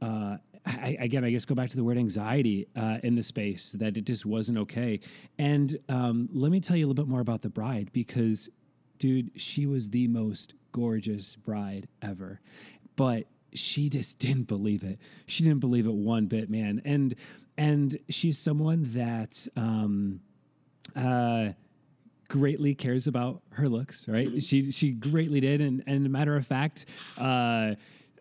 uh, 0.00 0.36
I, 0.66 0.96
again 1.00 1.24
i 1.24 1.30
guess 1.30 1.44
go 1.44 1.54
back 1.54 1.70
to 1.70 1.76
the 1.76 1.84
word 1.84 1.98
anxiety 1.98 2.68
uh, 2.76 2.98
in 3.02 3.14
the 3.14 3.22
space 3.22 3.72
that 3.72 3.96
it 3.96 4.04
just 4.04 4.26
wasn't 4.26 4.58
okay. 4.58 5.00
And 5.38 5.78
um, 5.88 6.28
let 6.32 6.52
me 6.52 6.60
tell 6.60 6.76
you 6.76 6.86
a 6.86 6.88
little 6.88 7.02
bit 7.02 7.10
more 7.10 7.20
about 7.20 7.42
the 7.42 7.48
bride 7.48 7.90
because 7.92 8.48
dude 8.98 9.30
she 9.36 9.66
was 9.66 9.90
the 9.90 10.06
most 10.08 10.54
gorgeous 10.72 11.36
bride 11.36 11.88
ever. 12.02 12.40
But 12.96 13.26
she 13.54 13.88
just 13.88 14.18
didn't 14.24 14.44
believe 14.44 14.82
it. 14.84 14.98
She 15.26 15.42
didn't 15.44 15.60
believe 15.60 15.86
it 15.86 15.94
one 15.94 16.26
bit 16.26 16.50
man. 16.50 16.82
And 16.84 17.14
and 17.56 17.98
she's 18.08 18.38
someone 18.38 18.84
that 18.94 19.46
um, 19.56 20.20
uh, 20.96 21.50
greatly 22.30 22.74
cares 22.74 23.06
about 23.06 23.42
her 23.50 23.68
looks, 23.68 24.08
right? 24.08 24.42
She 24.42 24.72
she 24.72 24.92
greatly 24.92 25.40
did, 25.40 25.60
and 25.60 25.82
and 25.86 26.06
a 26.06 26.08
matter 26.08 26.36
of 26.36 26.46
fact, 26.46 26.86
uh, 27.18 27.74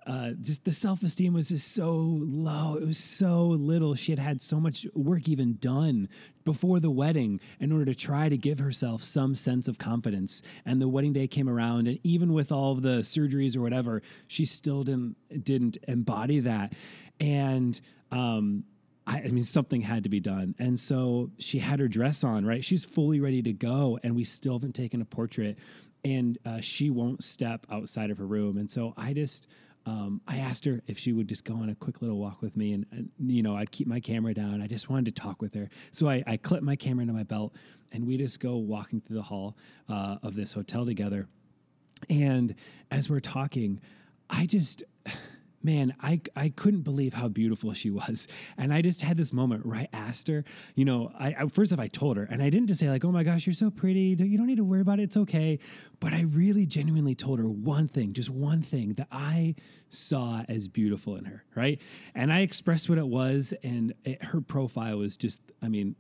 uh, 0.06 0.32
just 0.42 0.66
the 0.66 0.74
self 0.74 1.04
esteem 1.04 1.34
was 1.34 1.50
just 1.50 1.72
so 1.74 1.92
low. 1.92 2.76
It 2.76 2.86
was 2.86 2.98
so 2.98 3.46
little. 3.46 3.96
She 3.96 4.12
had 4.12 4.20
had 4.20 4.42
so 4.42 4.60
much 4.60 4.86
work 4.96 5.30
even 5.30 5.58
done 5.62 6.10
before 6.44 6.80
the 6.80 6.90
wedding 6.90 7.40
in 7.60 7.72
order 7.72 7.86
to 7.86 7.96
try 7.96 8.28
to 8.28 8.38
give 8.38 8.58
herself 8.58 9.04
some 9.04 9.36
sense 9.36 9.68
of 9.68 9.78
confidence. 9.78 10.42
And 10.66 10.82
the 10.82 10.88
wedding 10.88 11.14
day 11.14 11.28
came 11.28 11.48
around, 11.48 11.88
and 11.88 12.00
even 12.04 12.34
with 12.34 12.52
all 12.52 12.72
of 12.72 12.82
the 12.82 13.00
surgeries 13.00 13.56
or 13.56 13.62
whatever, 13.62 14.02
she 14.28 14.46
still 14.46 14.84
didn't 14.84 15.16
didn't 15.46 15.78
embody 15.88 16.40
that. 16.42 16.74
And 17.20 17.80
um, 18.12 18.64
I, 19.10 19.24
I 19.26 19.28
mean, 19.30 19.44
something 19.44 19.82
had 19.82 20.04
to 20.04 20.10
be 20.10 20.20
done. 20.20 20.54
And 20.60 20.80
so 20.80 21.32
she 21.40 21.58
had 21.58 21.80
her 21.80 21.88
dress 21.88 22.24
on, 22.24 22.46
right? 22.46 22.64
She's 22.64 22.86
fully 22.86 23.20
ready 23.20 23.42
to 23.42 23.52
go, 23.52 24.00
and 24.04 24.16
we 24.16 24.24
still 24.24 24.54
haven't 24.54 24.76
taken 24.76 25.02
a 25.02 25.06
portrait. 25.06 25.58
And 26.06 26.38
uh, 26.46 26.62
she 26.62 26.92
won't 26.92 27.24
step 27.24 27.66
outside 27.72 28.12
of 28.12 28.20
her 28.20 28.28
room. 28.28 28.58
And 28.58 28.70
so 28.70 28.94
I 28.96 29.14
just, 29.14 29.48
um, 29.88 30.22
I 30.28 30.38
asked 30.38 30.64
her 30.66 30.82
if 30.86 31.00
she 31.00 31.12
would 31.12 31.28
just 31.28 31.44
go 31.44 31.56
on 31.56 31.70
a 31.70 31.76
quick 31.76 32.02
little 32.04 32.20
walk 32.20 32.44
with 32.44 32.56
me, 32.56 32.74
and, 32.74 32.86
and 32.92 33.10
you 33.20 33.42
know 33.42 33.56
I'd 33.56 33.72
keep 33.72 33.88
my 33.88 34.00
camera 34.00 34.34
down. 34.34 34.62
I 34.62 34.68
just 34.68 34.90
wanted 34.90 35.16
to 35.16 35.22
talk 35.22 35.42
with 35.42 35.56
her, 35.56 35.70
so 35.92 36.08
I, 36.08 36.24
I 36.28 36.40
my 36.62 36.76
camera 36.76 37.02
into 37.02 37.14
my 37.14 37.24
belt, 37.24 37.56
and 37.92 38.06
we 38.06 38.16
just 38.18 38.40
go 38.40 38.58
walking 38.58 39.02
through 39.02 39.16
the 39.16 39.24
hall 39.24 39.58
uh, 39.90 40.18
of 40.22 40.36
this 40.36 40.54
hotel 40.54 40.86
together. 40.86 41.28
And 42.10 42.54
as 42.92 43.10
we're 43.10 43.20
talking, 43.20 43.82
I 44.30 44.46
just 44.46 44.84
man, 45.62 45.94
I, 46.02 46.22
I 46.36 46.50
couldn't 46.50 46.82
believe 46.82 47.14
how 47.14 47.28
beautiful 47.28 47.74
she 47.74 47.90
was. 47.90 48.28
And 48.58 48.74
I 48.74 48.82
just 48.82 49.02
had 49.02 49.18
this 49.18 49.34
moment 49.34 49.66
where 49.66 49.78
I 49.78 49.88
asked 49.92 50.28
her, 50.28 50.44
you 50.76 50.86
know, 50.86 51.12
I, 51.18 51.36
I 51.40 51.48
first 51.48 51.72
of 51.72 51.80
I 51.80 51.88
told 51.88 52.18
her, 52.18 52.24
and 52.24 52.42
I 52.42 52.50
didn't 52.50 52.68
just 52.68 52.80
say 52.80 52.90
like, 52.90 53.04
oh 53.04 53.12
my 53.12 53.24
gosh, 53.24 53.46
you're 53.46 53.54
so 53.54 53.70
pretty. 53.70 54.16
You 54.18 54.38
don't 54.38 54.48
need 54.48 54.58
to 54.58 54.64
worry 54.64 54.82
about 54.82 55.00
it. 55.00 55.04
It's 55.04 55.18
okay. 55.18 55.60
But 56.00 56.14
I 56.14 56.22
really 56.22 56.66
genuinely 56.66 57.16
told 57.16 57.40
her 57.40 57.50
one 57.50 57.88
thing, 57.88 58.14
just 58.14 58.30
one 58.30 58.62
thing 58.62 58.94
that 58.94 59.08
I 59.12 59.56
saw 59.90 60.44
as 60.48 60.68
beautiful 60.68 61.16
in 61.16 61.26
her. 61.26 61.44
Right. 61.56 61.80
And 62.16 62.32
I 62.32 62.40
expressed 62.42 62.90
what 62.90 62.98
it 62.98 63.08
was. 63.08 63.54
And 63.64 63.94
it, 64.06 64.24
her 64.24 64.42
profile 64.42 64.98
was 65.00 65.18
just, 65.18 65.40
I 65.62 65.68
mean, 65.68 65.96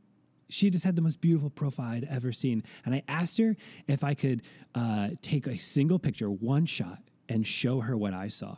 she 0.52 0.70
just 0.70 0.84
had 0.84 0.96
the 0.96 1.02
most 1.02 1.22
beautiful 1.22 1.50
profile 1.50 1.92
I'd 1.92 2.06
ever 2.06 2.32
seen. 2.32 2.64
And 2.86 2.96
I 2.96 3.04
asked 3.08 3.38
her 3.38 3.56
if 3.88 4.04
I 4.04 4.16
could 4.16 4.42
uh, 4.74 5.10
take 5.22 5.46
a 5.48 5.58
single 5.58 6.00
picture, 6.00 6.32
one 6.32 6.66
shot, 6.66 7.00
and 7.28 7.46
show 7.46 7.82
her 7.82 7.96
what 7.96 8.14
I 8.14 8.30
saw 8.30 8.56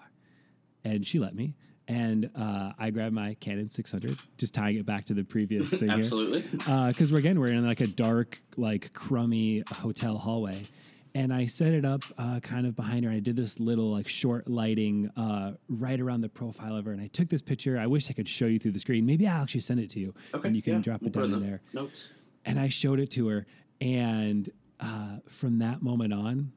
and 0.83 1.05
she 1.05 1.19
let 1.19 1.35
me. 1.35 1.55
And 1.87 2.29
uh, 2.35 2.71
I 2.79 2.89
grabbed 2.91 3.13
my 3.13 3.35
Canon 3.39 3.69
600, 3.69 4.17
just 4.37 4.53
tying 4.53 4.77
it 4.77 4.85
back 4.85 5.05
to 5.05 5.13
the 5.13 5.23
previous 5.23 5.69
thing. 5.71 5.89
Absolutely. 5.89 6.41
Because 6.41 7.11
uh, 7.11 7.17
again, 7.17 7.39
we're 7.39 7.47
in 7.47 7.65
like 7.65 7.81
a 7.81 7.87
dark, 7.87 8.41
like 8.55 8.93
crummy 8.93 9.63
hotel 9.69 10.17
hallway. 10.17 10.63
And 11.13 11.33
I 11.33 11.47
set 11.47 11.73
it 11.73 11.83
up 11.83 12.03
uh, 12.17 12.39
kind 12.39 12.65
of 12.65 12.75
behind 12.77 13.03
her. 13.03 13.09
And 13.09 13.17
I 13.17 13.19
did 13.19 13.35
this 13.35 13.59
little 13.59 13.91
like 13.91 14.07
short 14.07 14.47
lighting 14.47 15.09
uh, 15.17 15.53
right 15.67 15.99
around 15.99 16.21
the 16.21 16.29
profile 16.29 16.77
of 16.77 16.85
her. 16.85 16.93
And 16.93 17.01
I 17.01 17.07
took 17.07 17.27
this 17.27 17.41
picture. 17.41 17.77
I 17.77 17.87
wish 17.87 18.09
I 18.09 18.13
could 18.13 18.29
show 18.29 18.45
you 18.45 18.59
through 18.59 18.71
the 18.71 18.79
screen. 18.79 19.05
Maybe 19.05 19.27
I'll 19.27 19.41
actually 19.41 19.59
send 19.61 19.81
it 19.81 19.89
to 19.89 19.99
you. 19.99 20.13
Okay. 20.33 20.47
And 20.47 20.55
you 20.55 20.61
can 20.61 20.75
yeah, 20.75 20.79
drop 20.79 21.01
it 21.03 21.13
we'll 21.13 21.27
down 21.27 21.33
in 21.33 21.45
there. 21.45 21.61
Notes. 21.73 22.09
And 22.45 22.57
I 22.57 22.69
showed 22.69 23.01
it 23.01 23.11
to 23.11 23.27
her. 23.27 23.45
And 23.81 24.49
uh, 24.79 25.17
from 25.27 25.59
that 25.59 25.81
moment 25.81 26.13
on, 26.13 26.53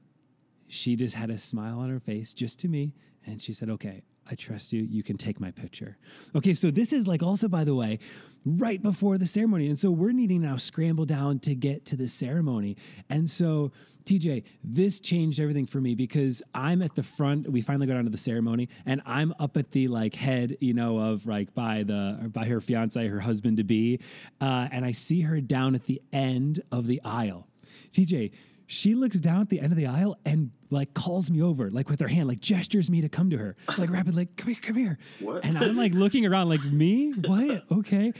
she 0.68 0.94
just 0.94 1.16
had 1.16 1.30
a 1.30 1.38
smile 1.38 1.80
on 1.80 1.90
her 1.90 2.00
face 2.00 2.32
just 2.32 2.60
to 2.60 2.68
me. 2.68 2.92
And 3.26 3.42
she 3.42 3.52
said, 3.52 3.70
okay, 3.70 4.04
I 4.30 4.34
trust 4.34 4.72
you. 4.72 4.82
You 4.82 5.02
can 5.02 5.16
take 5.16 5.38
my 5.38 5.50
picture. 5.50 5.96
Okay, 6.34 6.54
so 6.54 6.70
this 6.70 6.92
is 6.92 7.06
like 7.06 7.22
also, 7.22 7.46
by 7.46 7.64
the 7.64 7.74
way, 7.74 7.98
right 8.46 8.82
before 8.82 9.18
the 9.18 9.26
ceremony. 9.26 9.68
And 9.68 9.78
so 9.78 9.90
we're 9.90 10.12
needing 10.12 10.42
now 10.42 10.56
scramble 10.56 11.04
down 11.04 11.38
to 11.40 11.54
get 11.54 11.84
to 11.86 11.96
the 11.96 12.08
ceremony. 12.08 12.76
And 13.10 13.28
so, 13.28 13.72
TJ, 14.04 14.44
this 14.62 15.00
changed 15.00 15.40
everything 15.40 15.66
for 15.66 15.80
me 15.80 15.94
because 15.94 16.42
I'm 16.54 16.82
at 16.82 16.94
the 16.94 17.02
front. 17.02 17.50
We 17.50 17.60
finally 17.60 17.86
go 17.86 17.94
down 17.94 18.04
to 18.04 18.10
the 18.10 18.16
ceremony, 18.16 18.68
and 18.86 19.02
I'm 19.06 19.34
up 19.38 19.56
at 19.56 19.72
the 19.72 19.88
like 19.88 20.14
head, 20.14 20.56
you 20.60 20.74
know, 20.74 20.98
of 20.98 21.26
like 21.26 21.54
by 21.54 21.82
the 21.82 22.30
by 22.32 22.46
her 22.46 22.60
fiance, 22.60 23.06
her 23.06 23.20
husband 23.20 23.58
to 23.58 23.64
be, 23.64 24.00
uh, 24.40 24.68
and 24.72 24.84
I 24.84 24.92
see 24.92 25.22
her 25.22 25.40
down 25.40 25.74
at 25.74 25.84
the 25.84 26.00
end 26.12 26.62
of 26.72 26.86
the 26.86 27.00
aisle. 27.04 27.46
TJ, 27.92 28.32
she 28.66 28.94
looks 28.94 29.18
down 29.18 29.40
at 29.42 29.48
the 29.48 29.60
end 29.60 29.72
of 29.72 29.76
the 29.76 29.86
aisle 29.86 30.18
and 30.24 30.50
like 30.70 30.94
calls 30.94 31.30
me 31.30 31.42
over, 31.42 31.70
like 31.70 31.88
with 31.88 32.00
her 32.00 32.08
hand, 32.08 32.28
like 32.28 32.40
gestures 32.40 32.90
me 32.90 33.00
to 33.00 33.08
come 33.08 33.30
to 33.30 33.38
her, 33.38 33.56
like 33.78 33.90
rapid, 33.90 34.14
like 34.14 34.36
come 34.36 34.48
here, 34.48 34.62
come 34.62 34.76
here. 34.76 34.98
What? 35.20 35.44
And 35.44 35.58
I'm 35.58 35.76
like 35.76 35.92
looking 35.92 36.26
around, 36.26 36.48
like 36.48 36.64
me, 36.64 37.12
what? 37.12 37.64
Okay. 37.70 38.12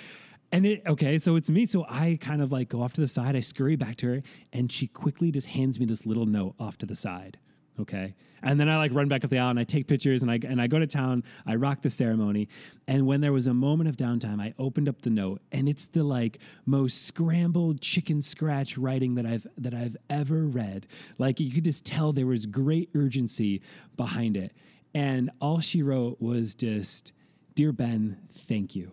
And 0.53 0.65
it 0.67 0.83
okay, 0.87 1.19
so 1.19 1.35
it's 1.35 1.51
me. 1.51 1.67
So 1.67 1.85
I 1.89 2.17
kind 2.21 2.41
of 2.41 2.53
like 2.53 2.69
go 2.69 2.81
off 2.81 2.93
to 2.93 3.01
the 3.01 3.09
side. 3.09 3.35
I 3.35 3.41
scurry 3.41 3.75
back 3.75 3.97
to 3.97 4.07
her, 4.07 4.23
and 4.53 4.71
she 4.71 4.87
quickly 4.87 5.33
just 5.33 5.49
hands 5.49 5.81
me 5.81 5.87
this 5.87 6.07
little 6.07 6.27
note 6.27 6.55
off 6.61 6.79
to 6.79 6.87
the 6.87 6.95
side. 6.95 7.39
Okay. 7.81 8.15
And 8.43 8.61
then 8.61 8.69
I 8.69 8.77
like 8.77 8.93
run 8.93 9.09
back 9.09 9.25
up 9.25 9.31
the 9.31 9.39
aisle 9.39 9.51
and 9.51 9.59
I 9.59 9.65
take 9.65 9.87
pictures 9.87 10.23
and 10.23 10.31
I 10.31 10.39
and 10.45 10.61
I 10.61 10.67
go 10.67 10.79
to 10.79 10.87
town. 10.87 11.25
I 11.47 11.55
rock 11.55 11.81
the 11.81 11.91
ceremony. 11.91 12.49
And 12.87 13.07
when 13.07 13.21
there 13.23 13.33
was 13.33 13.47
a 13.47 13.55
moment 13.55 13.89
of 13.89 13.97
downtime, 13.97 14.41
I 14.41 14.55
opened 14.59 14.89
up 14.89 15.01
the 15.01 15.11
note 15.11 15.41
and 15.51 15.69
it's 15.69 15.87
the 15.87 16.05
like 16.05 16.39
most 16.67 17.07
scrambled 17.07 17.81
chicken 17.81 18.21
scratch 18.21 18.77
writing 18.77 19.15
that 19.15 19.25
I've 19.25 19.47
that 19.57 19.73
I've 19.73 19.97
ever 20.11 20.45
read. 20.45 20.87
Like 21.19 21.41
you 21.41 21.51
could 21.51 21.65
just 21.65 21.85
tell 21.87 22.13
there 22.13 22.27
was 22.27 22.45
great 22.47 22.91
urgency 22.95 23.63
behind 23.97 24.37
it. 24.37 24.53
And 24.95 25.31
all 25.41 25.61
she 25.61 25.83
wrote 25.83 26.21
was 26.21 26.55
just, 26.55 27.13
"Dear 27.55 27.73
Ben, 27.73 28.19
thank 28.31 28.77
you." 28.77 28.93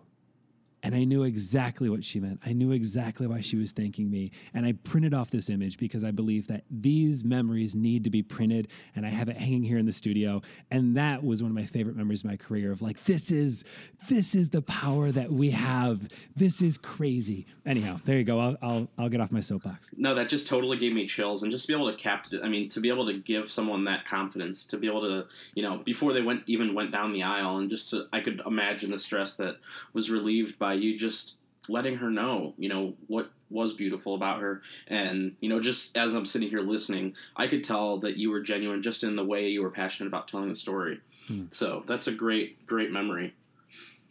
And 0.83 0.95
I 0.95 1.03
knew 1.03 1.23
exactly 1.23 1.89
what 1.89 2.03
she 2.03 2.19
meant. 2.19 2.39
I 2.45 2.53
knew 2.53 2.71
exactly 2.71 3.27
why 3.27 3.41
she 3.41 3.55
was 3.55 3.71
thanking 3.71 4.09
me. 4.09 4.31
And 4.53 4.65
I 4.65 4.73
printed 4.83 5.13
off 5.13 5.29
this 5.29 5.49
image 5.49 5.77
because 5.77 6.03
I 6.03 6.11
believe 6.11 6.47
that 6.47 6.63
these 6.71 7.23
memories 7.23 7.75
need 7.75 8.03
to 8.05 8.09
be 8.09 8.23
printed. 8.23 8.67
And 8.95 9.05
I 9.05 9.09
have 9.09 9.29
it 9.29 9.37
hanging 9.37 9.63
here 9.63 9.77
in 9.77 9.85
the 9.85 9.93
studio. 9.93 10.41
And 10.71 10.97
that 10.97 11.23
was 11.23 11.43
one 11.43 11.51
of 11.51 11.55
my 11.55 11.65
favorite 11.65 11.95
memories 11.95 12.21
of 12.21 12.31
my 12.31 12.35
career 12.35 12.71
of 12.71 12.81
like, 12.81 13.03
this 13.05 13.31
is 13.31 13.63
this 14.09 14.33
is 14.33 14.49
the 14.49 14.63
power 14.63 15.11
that 15.11 15.31
we 15.31 15.51
have. 15.51 16.07
This 16.35 16.61
is 16.63 16.77
crazy. 16.77 17.45
Anyhow, 17.65 17.99
there 18.05 18.17
you 18.17 18.23
go. 18.23 18.39
I'll 18.39 18.57
I'll, 18.61 18.87
I'll 18.97 19.09
get 19.09 19.21
off 19.21 19.31
my 19.31 19.41
soapbox. 19.41 19.91
No, 19.95 20.15
that 20.15 20.29
just 20.29 20.47
totally 20.47 20.77
gave 20.77 20.93
me 20.93 21.05
chills. 21.05 21.43
And 21.43 21.51
just 21.51 21.67
to 21.67 21.73
be 21.73 21.77
able 21.77 21.91
to 21.91 21.97
capture 21.97 22.39
I 22.43 22.49
mean, 22.49 22.67
to 22.69 22.79
be 22.79 22.89
able 22.89 23.05
to 23.05 23.13
give 23.13 23.51
someone 23.51 23.83
that 23.83 24.05
confidence, 24.05 24.65
to 24.65 24.77
be 24.77 24.87
able 24.87 25.01
to, 25.01 25.27
you 25.53 25.61
know, 25.61 25.77
before 25.77 26.13
they 26.13 26.21
went 26.21 26.43
even 26.47 26.73
went 26.73 26.91
down 26.91 27.13
the 27.13 27.21
aisle 27.21 27.57
and 27.57 27.69
just 27.69 27.91
to, 27.91 28.07
I 28.11 28.19
could 28.19 28.41
imagine 28.45 28.89
the 28.89 28.99
stress 28.99 29.35
that 29.35 29.57
was 29.93 30.09
relieved 30.09 30.57
by 30.57 30.70
you 30.73 30.97
just 30.97 31.37
letting 31.69 31.97
her 31.97 32.09
know, 32.09 32.53
you 32.57 32.69
know, 32.69 32.93
what 33.07 33.31
was 33.49 33.73
beautiful 33.73 34.15
about 34.15 34.41
her. 34.41 34.61
And, 34.87 35.35
you 35.41 35.49
know, 35.49 35.59
just 35.59 35.95
as 35.95 36.13
I'm 36.13 36.25
sitting 36.25 36.49
here 36.49 36.61
listening, 36.61 37.15
I 37.35 37.47
could 37.47 37.63
tell 37.63 37.99
that 37.99 38.17
you 38.17 38.31
were 38.31 38.41
genuine 38.41 38.81
just 38.81 39.03
in 39.03 39.15
the 39.15 39.25
way 39.25 39.47
you 39.49 39.61
were 39.61 39.69
passionate 39.69 40.07
about 40.07 40.27
telling 40.27 40.49
the 40.49 40.55
story. 40.55 41.01
Hmm. 41.27 41.45
So 41.51 41.83
that's 41.85 42.07
a 42.07 42.11
great, 42.11 42.65
great 42.65 42.91
memory. 42.91 43.35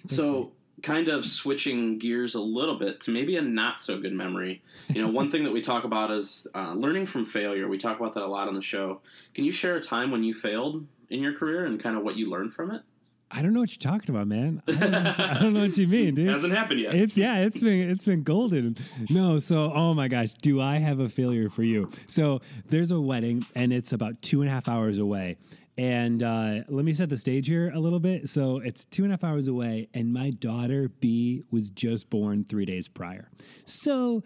So, 0.07 0.53
kind 0.83 1.09
of 1.09 1.27
switching 1.27 1.99
gears 1.99 2.35
a 2.35 2.41
little 2.41 2.79
bit 2.79 3.01
to 3.01 3.11
maybe 3.11 3.37
a 3.37 3.43
not 3.43 3.79
so 3.79 3.99
good 3.99 4.15
memory. 4.15 4.63
You 4.89 5.03
know, 5.03 5.09
one 5.09 5.31
thing 5.31 5.45
that 5.45 5.53
we 5.53 5.61
talk 5.61 5.85
about 5.85 6.11
is 6.11 6.47
uh, 6.55 6.73
learning 6.73 7.05
from 7.05 7.27
failure. 7.27 7.69
We 7.69 7.77
talk 7.79 8.01
about 8.01 8.15
that 8.15 8.23
a 8.23 8.27
lot 8.27 8.49
on 8.49 8.55
the 8.55 8.63
show. 8.63 9.01
Can 9.35 9.45
you 9.45 9.53
share 9.53 9.77
a 9.77 9.81
time 9.83 10.11
when 10.11 10.25
you 10.25 10.33
failed 10.33 10.87
in 11.11 11.21
your 11.21 11.35
career 11.35 11.67
and 11.67 11.79
kind 11.79 11.97
of 11.97 12.03
what 12.03 12.17
you 12.17 12.31
learned 12.31 12.55
from 12.55 12.71
it? 12.71 12.83
I 13.33 13.43
don't 13.43 13.53
know 13.53 13.61
what 13.61 13.71
you're 13.71 13.93
talking 13.93 14.15
about, 14.15 14.27
man. 14.27 14.61
I 14.67 14.73
don't 14.73 14.91
know 14.91 15.03
what 15.03 15.19
you, 15.19 15.25
I 15.25 15.35
don't 15.35 15.55
know 15.55 15.61
what 15.61 15.79
you 15.79 15.89
mean, 15.89 16.15
dude. 16.15 16.29
It 16.29 16.33
hasn't 16.33 16.53
happened 16.53 16.81
yet. 16.81 16.95
It's 16.95 17.17
yeah, 17.17 17.39
it's 17.39 17.59
been 17.59 17.91
it's 17.91 18.05
been 18.05 18.23
golden. 18.23 18.77
No, 19.09 19.39
so 19.39 19.73
oh 19.73 19.95
my 19.95 20.09
gosh, 20.09 20.33
do 20.35 20.61
I 20.61 20.79
have 20.79 20.99
a 20.99 21.09
failure 21.09 21.49
for 21.49 21.63
you? 21.63 21.89
So 22.09 22.41
there's 22.69 22.91
a 22.91 23.01
wedding 23.01 23.47
and 23.55 23.73
it's 23.73 23.93
about 23.93 24.21
two 24.23 24.41
and 24.41 24.51
a 24.51 24.53
half 24.53 24.69
hours 24.69 24.99
away. 24.99 25.37
And 25.79 26.23
uh, 26.23 26.61
let 26.69 26.85
me 26.85 26.93
set 26.93 27.09
the 27.09 27.17
stage 27.17 27.47
here 27.47 27.71
a 27.75 27.79
little 27.79 28.01
bit. 28.01 28.29
So 28.29 28.59
it's 28.59 28.85
two 28.85 29.05
and 29.05 29.13
a 29.13 29.15
half 29.15 29.25
hours 29.25 29.49
away, 29.49 29.89
and 29.95 30.13
my 30.13 30.31
daughter 30.31 30.91
B 31.01 31.43
was 31.51 31.71
just 31.71 32.11
born 32.11 32.45
three 32.45 32.67
days 32.67 32.87
prior. 32.87 33.31
So 33.65 34.23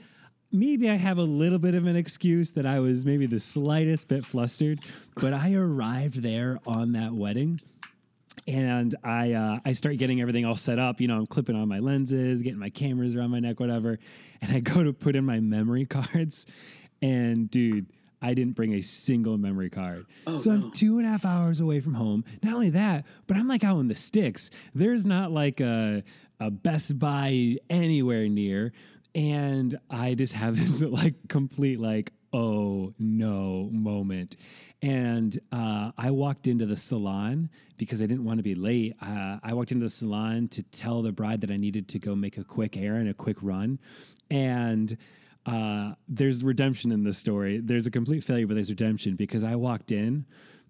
maybe 0.51 0.89
I 0.91 0.97
have 0.97 1.19
a 1.19 1.23
little 1.23 1.59
bit 1.61 1.75
of 1.75 1.87
an 1.87 1.95
excuse 1.95 2.53
that 2.53 2.67
I 2.67 2.81
was 2.81 3.05
maybe 3.05 3.27
the 3.27 3.39
slightest 3.39 4.09
bit 4.09 4.25
flustered, 4.25 4.81
but 5.17 5.33
I 5.33 5.53
arrived 5.55 6.23
there 6.23 6.59
on 6.67 6.93
that 6.93 7.13
wedding 7.13 7.61
and 8.47 8.95
I 9.03 9.33
uh, 9.33 9.61
I 9.65 9.73
start 9.73 9.97
getting 9.99 10.21
everything 10.21 10.45
all 10.45 10.57
set 10.57 10.79
up. 10.79 11.01
You 11.01 11.09
know, 11.09 11.17
I'm 11.17 11.27
clipping 11.27 11.57
on 11.57 11.69
my 11.69 11.79
lenses, 11.79 12.43
getting 12.43 12.59
my 12.59 12.71
cameras 12.71 13.15
around 13.15 13.31
my 13.31 13.41
neck, 13.41 13.61
whatever. 13.61 13.99
And 14.43 14.53
I 14.53 14.61
go 14.61 14.83
to 14.83 14.93
put 14.93 15.17
in 15.17 15.25
my 15.25 15.41
memory 15.41 15.87
cards, 15.87 16.47
and 17.03 17.51
dude. 17.51 17.87
I 18.23 18.33
didn't 18.33 18.55
bring 18.55 18.73
a 18.73 18.81
single 18.81 19.37
memory 19.37 19.69
card. 19.69 20.07
Oh, 20.27 20.37
so 20.37 20.51
no. 20.51 20.57
I'm 20.57 20.73
two 20.73 20.97
and 20.97 21.07
a 21.07 21.11
half 21.11 21.27
hours 21.27 21.61
away 21.61 21.81
from 21.81 21.93
home. 21.93 22.25
Not 22.43 22.55
only 22.55 22.71
that, 22.71 23.05
but 23.27 23.37
I'm 23.37 23.47
like 23.49 23.65
out 23.65 23.81
in 23.81 23.89
the 23.89 23.95
sticks. 23.95 24.49
There's 24.75 25.05
not 25.05 25.31
like 25.31 25.61
a, 25.61 26.03
a 26.41 26.51
Best 26.51 26.99
Buy 26.99 27.59
anywhere 27.69 28.27
near. 28.27 28.73
And 29.15 29.79
I 29.91 30.15
just 30.15 30.33
have 30.33 30.57
this 30.59 30.81
like 30.81 31.17
complete 31.29 31.81
like, 31.81 32.15
oh 32.35 32.93
no 32.99 33.71
moment. 33.73 34.37
And 34.83 35.41
uh, 35.53 35.93
I 35.97 36.11
walked 36.11 36.47
into 36.47 36.67
the 36.67 36.77
salon 36.77 37.49
because 37.79 38.03
I 38.03 38.07
didn't 38.07 38.25
want 38.25 38.39
to 38.39 38.43
be 38.43 38.55
late. 38.55 38.97
Uh, 39.01 39.39
I 39.43 39.55
walked 39.55 39.73
into 39.73 39.87
the 39.87 39.91
salon 39.91 40.49
to 40.49 40.63
tell 40.65 41.01
the 41.01 41.13
bride 41.13 41.41
that 41.43 41.51
I 41.51 41.57
needed 41.57 41.89
to 41.89 41.99
go 41.99 42.15
make 42.15 42.37
a 42.37 42.45
quick 42.45 42.77
errand, 42.77 43.09
a 43.09 43.15
quick 43.15 43.37
run. 43.41 43.79
And 44.31 44.99
uh, 45.47 45.93
there's 46.09 46.43
redemption 46.43 46.91
in 46.91 47.05
this 47.05 47.19
story. 47.19 47.61
There's 47.63 47.87
a 47.87 47.91
complete 47.91 48.25
failure, 48.25 48.47
but 48.47 48.55
there's 48.55 48.71
redemption 48.71 49.15
because 49.15 49.45
I 49.45 49.55
walked 49.55 49.93
in 49.93 50.27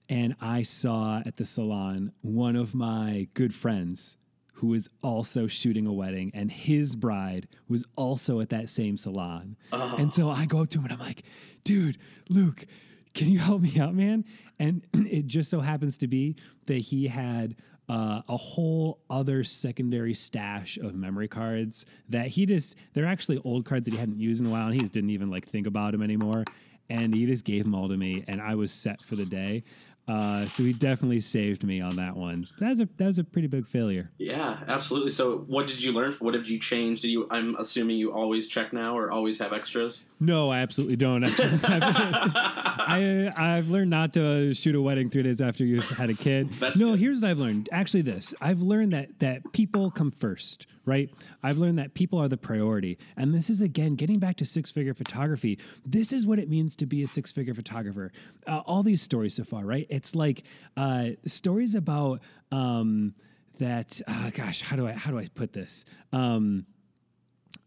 and 0.08 0.36
I 0.40 0.64
saw 0.64 1.22
at 1.24 1.38
the 1.38 1.46
salon 1.46 2.12
one 2.20 2.56
of 2.56 2.74
my 2.74 3.26
good 3.34 3.54
friends 3.54 4.18
who 4.64 4.70
was 4.70 4.88
also 5.02 5.46
shooting 5.46 5.86
a 5.86 5.92
wedding, 5.92 6.30
and 6.32 6.50
his 6.50 6.96
bride 6.96 7.46
was 7.68 7.84
also 7.96 8.40
at 8.40 8.48
that 8.48 8.70
same 8.70 8.96
salon. 8.96 9.56
Oh. 9.74 9.94
And 9.98 10.10
so 10.10 10.30
I 10.30 10.46
go 10.46 10.62
up 10.62 10.70
to 10.70 10.78
him 10.78 10.84
and 10.84 10.94
I'm 10.94 11.00
like, 11.00 11.22
dude, 11.64 11.98
Luke, 12.30 12.64
can 13.12 13.28
you 13.28 13.38
help 13.40 13.60
me 13.60 13.78
out, 13.78 13.94
man? 13.94 14.24
And 14.58 14.86
it 14.94 15.26
just 15.26 15.50
so 15.50 15.60
happens 15.60 15.98
to 15.98 16.06
be 16.06 16.36
that 16.64 16.78
he 16.78 17.08
had 17.08 17.56
uh, 17.90 18.22
a 18.26 18.38
whole 18.38 19.00
other 19.10 19.44
secondary 19.44 20.14
stash 20.14 20.78
of 20.78 20.94
memory 20.94 21.28
cards 21.28 21.84
that 22.08 22.28
he 22.28 22.46
just, 22.46 22.76
they're 22.94 23.04
actually 23.04 23.42
old 23.44 23.66
cards 23.66 23.84
that 23.84 23.92
he 23.92 24.00
hadn't 24.00 24.18
used 24.18 24.40
in 24.40 24.46
a 24.46 24.50
while 24.50 24.64
and 24.64 24.72
he 24.72 24.80
just 24.80 24.94
didn't 24.94 25.10
even 25.10 25.30
like 25.30 25.46
think 25.46 25.66
about 25.66 25.92
them 25.92 26.02
anymore. 26.02 26.42
And 26.88 27.14
he 27.14 27.26
just 27.26 27.44
gave 27.44 27.64
them 27.64 27.74
all 27.74 27.90
to 27.90 27.98
me 27.98 28.24
and 28.28 28.40
I 28.40 28.54
was 28.54 28.72
set 28.72 29.02
for 29.02 29.14
the 29.14 29.26
day. 29.26 29.62
Uh, 30.06 30.44
so 30.46 30.62
he 30.62 30.74
definitely 30.74 31.20
saved 31.20 31.64
me 31.64 31.80
on 31.80 31.96
that 31.96 32.14
one. 32.14 32.46
That 32.60 32.68
was 32.68 32.80
a 32.80 32.88
that 32.98 33.06
was 33.06 33.18
a 33.18 33.24
pretty 33.24 33.48
big 33.48 33.66
failure. 33.66 34.10
Yeah, 34.18 34.58
absolutely. 34.68 35.12
So, 35.12 35.38
what 35.46 35.66
did 35.66 35.82
you 35.82 35.92
learn? 35.92 36.12
What 36.18 36.32
did 36.32 36.46
you 36.46 36.58
change? 36.58 37.00
Did 37.00 37.08
you? 37.08 37.26
I'm 37.30 37.56
assuming 37.56 37.96
you 37.96 38.12
always 38.12 38.48
check 38.48 38.74
now 38.74 38.98
or 38.98 39.10
always 39.10 39.38
have 39.38 39.54
extras. 39.54 40.04
No, 40.20 40.50
I 40.50 40.58
absolutely 40.58 40.96
don't. 40.96 41.24
I, 41.24 43.32
I've 43.56 43.68
learned 43.68 43.90
not 43.90 44.12
to 44.14 44.52
shoot 44.54 44.74
a 44.74 44.82
wedding 44.82 45.08
three 45.08 45.22
days 45.22 45.40
after 45.40 45.64
you've 45.64 45.88
had 45.88 46.10
a 46.10 46.14
kid. 46.14 46.50
That's 46.60 46.78
no, 46.78 46.90
good. 46.90 47.00
here's 47.00 47.22
what 47.22 47.30
I've 47.30 47.38
learned. 47.38 47.70
Actually, 47.72 48.02
this 48.02 48.34
I've 48.42 48.60
learned 48.60 48.92
that 48.92 49.18
that 49.20 49.52
people 49.52 49.90
come 49.90 50.10
first, 50.10 50.66
right? 50.84 51.08
I've 51.42 51.56
learned 51.56 51.78
that 51.78 51.94
people 51.94 52.20
are 52.20 52.28
the 52.28 52.36
priority, 52.36 52.98
and 53.16 53.34
this 53.34 53.48
is 53.48 53.62
again 53.62 53.94
getting 53.94 54.18
back 54.18 54.36
to 54.36 54.46
six 54.46 54.70
figure 54.70 54.92
photography. 54.92 55.58
This 55.86 56.12
is 56.12 56.26
what 56.26 56.38
it 56.38 56.50
means 56.50 56.76
to 56.76 56.86
be 56.86 57.02
a 57.02 57.08
six 57.08 57.32
figure 57.32 57.54
photographer. 57.54 58.12
Uh, 58.46 58.58
all 58.66 58.82
these 58.82 59.00
stories 59.00 59.34
so 59.34 59.44
far, 59.44 59.64
right? 59.64 59.86
It's 59.94 60.14
like 60.14 60.42
uh, 60.76 61.10
stories 61.26 61.74
about 61.74 62.20
um, 62.50 63.14
that. 63.58 64.00
Uh, 64.06 64.30
gosh, 64.30 64.60
how 64.60 64.76
do 64.76 64.86
I 64.86 64.92
how 64.92 65.10
do 65.10 65.18
I 65.18 65.28
put 65.34 65.52
this? 65.52 65.84
Um, 66.12 66.66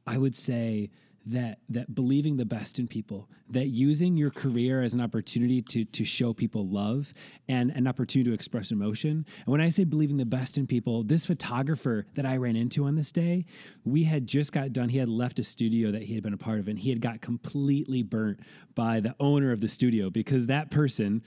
I 0.05 0.17
would 0.17 0.35
say 0.35 0.89
that 1.27 1.59
that 1.69 1.93
believing 1.93 2.37
the 2.37 2.45
best 2.45 2.79
in 2.79 2.87
people, 2.87 3.29
that 3.49 3.67
using 3.67 4.15
your 4.15 4.29
career 4.29 4.81
as 4.81 4.93
an 4.93 5.01
opportunity 5.01 5.61
to 5.61 5.85
to 5.85 6.05
show 6.05 6.33
people 6.33 6.67
love 6.67 7.13
and 7.47 7.71
an 7.71 7.87
opportunity 7.87 8.29
to 8.29 8.33
express 8.33 8.71
emotion. 8.71 9.25
And 9.45 9.47
when 9.47 9.61
I 9.61 9.69
say 9.69 9.83
believing 9.83 10.17
the 10.17 10.25
best 10.25 10.57
in 10.57 10.67
people, 10.67 11.03
this 11.03 11.25
photographer 11.25 12.05
that 12.15 12.25
I 12.25 12.37
ran 12.37 12.55
into 12.55 12.85
on 12.85 12.95
this 12.95 13.11
day, 13.11 13.45
we 13.83 14.03
had 14.03 14.27
just 14.27 14.51
got 14.51 14.73
done. 14.73 14.89
He 14.89 14.97
had 14.97 15.09
left 15.09 15.39
a 15.39 15.43
studio 15.43 15.91
that 15.91 16.03
he 16.03 16.13
had 16.13 16.23
been 16.23 16.33
a 16.33 16.37
part 16.37 16.59
of, 16.59 16.67
and 16.67 16.79
he 16.79 16.89
had 16.89 17.01
got 17.01 17.21
completely 17.21 18.03
burnt 18.03 18.39
by 18.75 18.99
the 18.99 19.15
owner 19.19 19.51
of 19.51 19.59
the 19.59 19.69
studio 19.69 20.09
because 20.09 20.47
that 20.47 20.71
person 20.71 21.21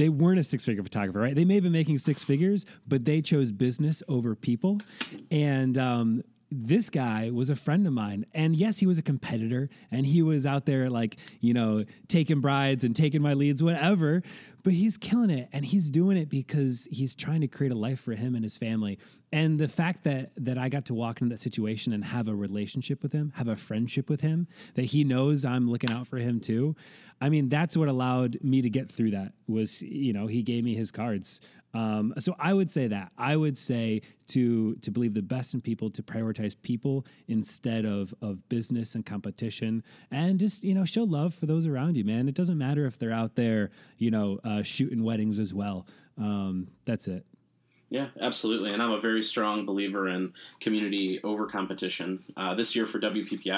they 0.00 0.08
weren't 0.08 0.38
a 0.38 0.42
six 0.42 0.64
figure 0.64 0.82
photographer, 0.82 1.20
right? 1.20 1.34
They 1.34 1.44
may 1.44 1.54
have 1.54 1.62
been 1.62 1.72
making 1.72 1.98
six 1.98 2.24
figures, 2.24 2.64
but 2.88 3.04
they 3.04 3.20
chose 3.20 3.52
business 3.52 4.02
over 4.08 4.34
people. 4.34 4.80
And 5.30 5.76
um, 5.76 6.24
this 6.50 6.88
guy 6.88 7.30
was 7.30 7.50
a 7.50 7.56
friend 7.56 7.86
of 7.86 7.92
mine. 7.92 8.24
And 8.32 8.56
yes, 8.56 8.78
he 8.78 8.86
was 8.86 8.96
a 8.96 9.02
competitor 9.02 9.68
and 9.90 10.06
he 10.06 10.22
was 10.22 10.46
out 10.46 10.64
there 10.64 10.88
like, 10.88 11.18
you 11.40 11.52
know, 11.52 11.80
taking 12.08 12.40
brides 12.40 12.84
and 12.84 12.96
taking 12.96 13.20
my 13.20 13.34
leads, 13.34 13.62
whatever. 13.62 14.22
But 14.62 14.72
he's 14.72 14.96
killing 14.96 15.30
it 15.30 15.48
and 15.52 15.64
he's 15.64 15.90
doing 15.90 16.16
it 16.16 16.28
because 16.28 16.88
he's 16.90 17.14
trying 17.14 17.40
to 17.40 17.48
create 17.48 17.72
a 17.72 17.76
life 17.76 18.00
for 18.00 18.12
him 18.12 18.34
and 18.34 18.44
his 18.44 18.56
family. 18.56 18.98
And 19.32 19.58
the 19.58 19.68
fact 19.68 20.04
that 20.04 20.32
that 20.36 20.58
I 20.58 20.68
got 20.68 20.86
to 20.86 20.94
walk 20.94 21.20
into 21.20 21.34
that 21.34 21.40
situation 21.40 21.92
and 21.92 22.04
have 22.04 22.28
a 22.28 22.34
relationship 22.34 23.02
with 23.02 23.12
him, 23.12 23.32
have 23.36 23.48
a 23.48 23.56
friendship 23.56 24.10
with 24.10 24.20
him, 24.20 24.46
that 24.74 24.84
he 24.84 25.04
knows 25.04 25.44
I'm 25.44 25.70
looking 25.70 25.90
out 25.90 26.06
for 26.06 26.18
him 26.18 26.40
too. 26.40 26.76
I 27.22 27.28
mean, 27.28 27.48
that's 27.48 27.76
what 27.76 27.88
allowed 27.88 28.38
me 28.42 28.62
to 28.62 28.70
get 28.70 28.90
through 28.90 29.10
that 29.10 29.32
was, 29.46 29.82
you 29.82 30.14
know, 30.14 30.26
he 30.26 30.42
gave 30.42 30.64
me 30.64 30.74
his 30.74 30.90
cards. 30.90 31.40
Um, 31.72 32.14
so 32.18 32.34
I 32.38 32.52
would 32.52 32.70
say 32.70 32.88
that 32.88 33.12
I 33.16 33.36
would 33.36 33.56
say 33.56 34.02
to 34.28 34.74
to 34.76 34.90
believe 34.90 35.14
the 35.14 35.22
best 35.22 35.54
in 35.54 35.60
people, 35.60 35.90
to 35.90 36.02
prioritize 36.02 36.56
people 36.60 37.06
instead 37.28 37.84
of 37.84 38.12
of 38.22 38.48
business 38.48 38.96
and 38.96 39.06
competition, 39.06 39.84
and 40.10 40.38
just 40.38 40.64
you 40.64 40.74
know 40.74 40.84
show 40.84 41.04
love 41.04 41.32
for 41.32 41.46
those 41.46 41.66
around 41.66 41.96
you, 41.96 42.04
man. 42.04 42.28
It 42.28 42.34
doesn't 42.34 42.58
matter 42.58 42.86
if 42.86 42.98
they're 42.98 43.12
out 43.12 43.36
there, 43.36 43.70
you 43.98 44.10
know, 44.10 44.40
uh, 44.50 44.62
shooting 44.62 45.02
weddings 45.02 45.38
as 45.38 45.54
well. 45.54 45.86
Um, 46.18 46.68
that's 46.84 47.06
it. 47.08 47.24
Yeah, 47.90 48.06
absolutely. 48.20 48.72
And 48.72 48.80
I'm 48.80 48.92
a 48.92 49.00
very 49.00 49.22
strong 49.22 49.66
believer 49.66 50.08
in 50.08 50.32
community 50.60 51.20
over 51.24 51.46
competition. 51.46 52.22
Uh, 52.36 52.54
this 52.54 52.76
year 52.76 52.86
for 52.86 53.00
WPPI, 53.00 53.50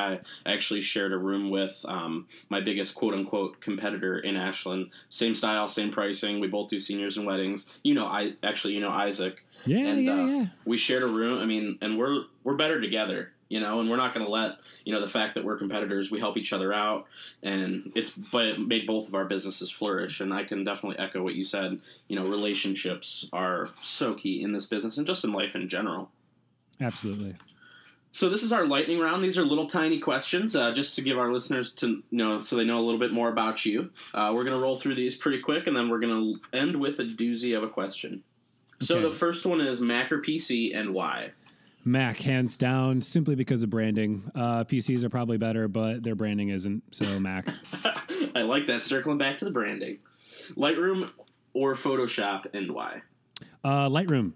I 0.46 0.52
actually 0.52 0.80
shared 0.80 1.12
a 1.12 1.18
room 1.18 1.50
with 1.50 1.84
um, 1.86 2.26
my 2.48 2.62
biggest 2.62 2.94
quote 2.94 3.12
unquote 3.12 3.60
competitor 3.60 4.18
in 4.18 4.36
Ashland. 4.36 4.90
Same 5.10 5.34
style, 5.34 5.68
same 5.68 5.92
pricing. 5.92 6.40
We 6.40 6.48
both 6.48 6.70
do 6.70 6.80
seniors 6.80 7.18
and 7.18 7.26
weddings. 7.26 7.78
You 7.84 7.92
know, 7.92 8.06
I 8.06 8.32
actually, 8.42 8.72
you 8.72 8.80
know, 8.80 8.90
Isaac. 8.90 9.44
Yeah, 9.66 9.86
and, 9.86 10.04
yeah, 10.04 10.12
uh, 10.12 10.26
yeah. 10.26 10.46
We 10.64 10.78
shared 10.78 11.02
a 11.02 11.08
room. 11.08 11.38
I 11.38 11.44
mean, 11.44 11.76
and 11.82 11.98
we're 11.98 12.24
we're 12.42 12.56
better 12.56 12.80
together. 12.80 13.32
You 13.52 13.60
know, 13.60 13.80
and 13.80 13.90
we're 13.90 13.96
not 13.98 14.14
going 14.14 14.24
to 14.24 14.32
let 14.32 14.56
you 14.86 14.94
know 14.94 15.00
the 15.02 15.06
fact 15.18 15.34
that 15.34 15.44
we're 15.44 15.58
competitors. 15.58 16.10
We 16.10 16.18
help 16.20 16.38
each 16.38 16.54
other 16.54 16.72
out, 16.72 17.06
and 17.42 17.92
it's 17.94 18.10
but 18.10 18.46
it 18.46 18.58
made 18.58 18.86
both 18.86 19.08
of 19.08 19.14
our 19.14 19.26
businesses 19.26 19.70
flourish. 19.70 20.20
And 20.20 20.32
I 20.32 20.44
can 20.44 20.64
definitely 20.64 20.98
echo 20.98 21.22
what 21.22 21.34
you 21.34 21.44
said. 21.44 21.80
You 22.08 22.16
know, 22.16 22.24
relationships 22.24 23.28
are 23.30 23.68
so 23.82 24.14
key 24.14 24.42
in 24.42 24.52
this 24.52 24.64
business 24.64 24.96
and 24.96 25.06
just 25.06 25.22
in 25.22 25.32
life 25.32 25.54
in 25.54 25.68
general. 25.68 26.10
Absolutely. 26.80 27.36
So 28.10 28.28
this 28.28 28.42
is 28.42 28.52
our 28.52 28.66
lightning 28.66 28.98
round. 28.98 29.22
These 29.22 29.36
are 29.38 29.44
little 29.44 29.66
tiny 29.66 29.98
questions, 29.98 30.54
uh, 30.56 30.72
just 30.72 30.94
to 30.96 31.02
give 31.02 31.18
our 31.18 31.32
listeners 31.32 31.70
to 31.74 32.02
know 32.10 32.40
so 32.40 32.56
they 32.56 32.64
know 32.64 32.78
a 32.78 32.84
little 32.84 33.00
bit 33.00 33.12
more 33.12 33.28
about 33.30 33.64
you. 33.66 33.90
Uh, 34.14 34.32
we're 34.34 34.44
gonna 34.44 34.58
roll 34.58 34.76
through 34.76 34.94
these 34.94 35.14
pretty 35.14 35.40
quick, 35.40 35.66
and 35.66 35.76
then 35.76 35.88
we're 35.90 35.98
gonna 36.00 36.34
end 36.52 36.76
with 36.76 36.98
a 36.98 37.04
doozy 37.04 37.56
of 37.56 37.62
a 37.62 37.68
question. 37.68 38.22
So 38.80 38.96
Okay. 38.96 39.04
the 39.04 39.10
first 39.14 39.46
one 39.46 39.60
is 39.60 39.80
Mac 39.80 40.10
or 40.10 40.18
PC 40.20 40.74
and 40.74 40.92
why? 40.94 41.32
Mac, 41.84 42.18
hands 42.20 42.56
down, 42.56 43.02
simply 43.02 43.34
because 43.34 43.62
of 43.62 43.70
branding. 43.70 44.30
Uh, 44.34 44.64
PCs 44.64 45.02
are 45.02 45.08
probably 45.10 45.36
better, 45.36 45.68
but 45.68 46.02
their 46.02 46.14
branding 46.14 46.50
isn't. 46.50 46.82
So 46.92 47.18
Mac. 47.18 47.48
I 48.34 48.42
like 48.42 48.66
that. 48.66 48.80
Circling 48.80 49.18
back 49.18 49.38
to 49.38 49.44
the 49.44 49.50
branding, 49.50 49.98
Lightroom 50.56 51.10
or 51.52 51.74
Photoshop 51.74 52.54
and 52.54 52.72
why? 52.72 53.02
Uh, 53.64 53.88
Lightroom. 53.88 54.32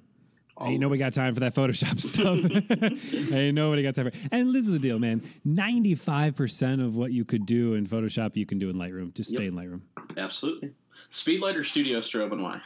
Ain't 0.59 0.81
nobody 0.81 0.99
got 0.99 1.13
time 1.13 1.35
for 1.35 1.41
that 1.41 1.55
Photoshop 1.55 2.01
stuff. 2.01 3.33
Ain't 3.33 3.55
nobody 3.55 3.83
got 3.83 3.95
time 3.95 4.11
for. 4.11 4.17
And 4.33 4.55
this 4.55 4.65
is 4.65 4.71
the 4.71 4.79
deal, 4.79 4.99
man. 4.99 5.23
Ninety-five 5.45 6.35
percent 6.35 6.81
of 6.81 6.97
what 6.97 7.13
you 7.13 7.25
could 7.27 7.45
do 7.45 7.75
in 7.75 7.87
Photoshop, 7.87 8.37
you 8.37 8.47
can 8.47 8.59
do 8.59 8.71
in 8.71 8.77
Lightroom. 8.77 9.15
Just 9.15 9.31
stay 9.31 9.47
in 9.47 9.55
Lightroom. 9.55 9.83
Absolutely. 10.17 10.73
Speedlight 11.11 11.57
or 11.57 11.63
Studio 11.63 11.99
Strobe 12.01 12.33
and 12.33 12.43
why? 12.43 12.61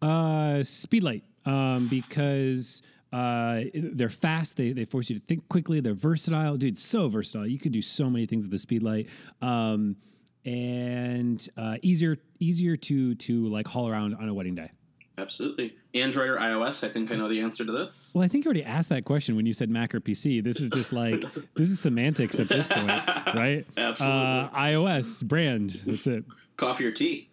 Uh, 0.00 0.60
Speedlight, 0.62 1.22
um, 1.44 1.88
because 1.88 2.82
uh, 3.12 3.62
they're 3.74 4.08
fast. 4.08 4.56
They 4.56 4.72
they 4.72 4.84
force 4.84 5.10
you 5.10 5.18
to 5.18 5.24
think 5.24 5.48
quickly. 5.48 5.80
They're 5.80 5.94
versatile, 5.94 6.56
dude. 6.56 6.78
So 6.78 7.08
versatile. 7.08 7.46
You 7.46 7.58
could 7.58 7.72
do 7.72 7.82
so 7.82 8.10
many 8.10 8.26
things 8.26 8.46
with 8.46 8.50
the 8.50 8.58
Speedlight. 8.58 9.08
Um, 9.40 9.96
and 10.44 11.46
uh, 11.56 11.76
easier 11.82 12.16
easier 12.38 12.76
to 12.76 13.14
to 13.14 13.48
like 13.48 13.66
haul 13.66 13.88
around 13.88 14.14
on 14.14 14.28
a 14.28 14.34
wedding 14.34 14.54
day. 14.54 14.70
Absolutely. 15.18 15.74
Android 15.94 16.28
or 16.28 16.36
iOS? 16.36 16.84
I 16.84 16.90
think 16.90 17.10
I 17.10 17.16
know 17.16 17.28
the 17.28 17.40
answer 17.40 17.64
to 17.64 17.72
this. 17.72 18.12
Well, 18.14 18.24
I 18.24 18.28
think 18.28 18.44
you 18.44 18.48
already 18.48 18.64
asked 18.64 18.88
that 18.90 19.04
question 19.04 19.34
when 19.34 19.46
you 19.46 19.52
said 19.52 19.68
Mac 19.68 19.92
or 19.94 20.00
PC. 20.00 20.42
This 20.44 20.60
is 20.60 20.70
just 20.70 20.92
like 20.92 21.20
this 21.56 21.70
is 21.70 21.80
semantics 21.80 22.38
at 22.38 22.48
this 22.48 22.66
point, 22.66 22.92
right? 23.34 23.66
Absolutely. 23.76 24.16
Uh, 24.16 24.48
iOS 24.50 25.24
brand. 25.24 25.80
That's 25.84 26.06
it. 26.06 26.24
Coffee 26.56 26.86
or 26.86 26.92
tea? 26.92 27.28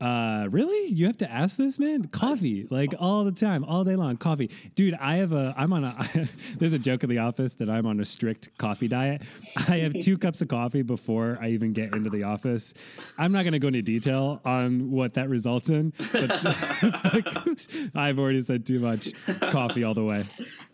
Uh, 0.00 0.48
really? 0.50 0.88
You 0.88 1.06
have 1.06 1.18
to 1.18 1.30
ask 1.30 1.58
this, 1.58 1.78
man? 1.78 2.04
Coffee, 2.06 2.66
like 2.70 2.94
all 2.98 3.24
the 3.24 3.32
time, 3.32 3.64
all 3.64 3.84
day 3.84 3.96
long. 3.96 4.16
Coffee, 4.16 4.50
dude. 4.74 4.94
I 4.94 5.16
have 5.16 5.32
a. 5.32 5.54
I'm 5.56 5.72
on 5.74 5.84
a. 5.84 6.28
there's 6.58 6.72
a 6.72 6.78
joke 6.78 7.02
in 7.04 7.10
the 7.10 7.18
office 7.18 7.52
that 7.54 7.68
I'm 7.68 7.84
on 7.84 8.00
a 8.00 8.04
strict 8.04 8.56
coffee 8.56 8.88
diet. 8.88 9.22
I 9.68 9.78
have 9.78 9.92
two 10.00 10.16
cups 10.16 10.40
of 10.40 10.48
coffee 10.48 10.82
before 10.82 11.38
I 11.40 11.50
even 11.50 11.74
get 11.74 11.94
into 11.94 12.08
the 12.08 12.22
office. 12.22 12.72
I'm 13.18 13.30
not 13.32 13.42
going 13.42 13.52
to 13.52 13.58
go 13.58 13.68
into 13.68 13.82
detail 13.82 14.40
on 14.44 14.90
what 14.90 15.14
that 15.14 15.28
results 15.28 15.68
in, 15.68 15.92
but 16.12 16.30
I've 17.94 18.18
already 18.18 18.40
said 18.40 18.64
too 18.64 18.80
much. 18.80 19.12
Coffee 19.50 19.84
all 19.84 19.94
the 19.94 20.04
way. 20.04 20.24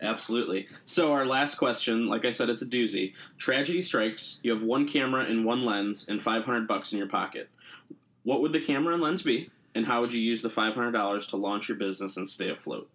Absolutely. 0.01 0.67
So 0.85 1.11
our 1.11 1.25
last 1.25 1.55
question, 1.55 2.07
like 2.07 2.23
I 2.23 2.31
said, 2.31 2.49
it's 2.49 2.61
a 2.61 2.65
doozy. 2.65 3.13
Tragedy 3.37 3.81
strikes. 3.81 4.39
You 4.41 4.51
have 4.51 4.63
one 4.63 4.87
camera 4.87 5.25
and 5.25 5.43
one 5.43 5.65
lens 5.65 6.05
and 6.07 6.21
500 6.21 6.67
bucks 6.67 6.93
in 6.93 6.97
your 6.97 7.07
pocket. 7.07 7.49
What 8.27 8.41
would 8.41 8.51
the 8.51 8.59
camera 8.59 8.93
and 8.93 9.01
lens 9.01 9.21
be, 9.21 9.49
and 9.73 9.85
how 9.85 10.01
would 10.01 10.11
you 10.11 10.19
use 10.19 10.41
the 10.41 10.49
$500 10.49 11.29
to 11.29 11.37
launch 11.37 11.69
your 11.69 11.77
business 11.77 12.17
and 12.17 12.27
stay 12.27 12.49
afloat? 12.49 12.89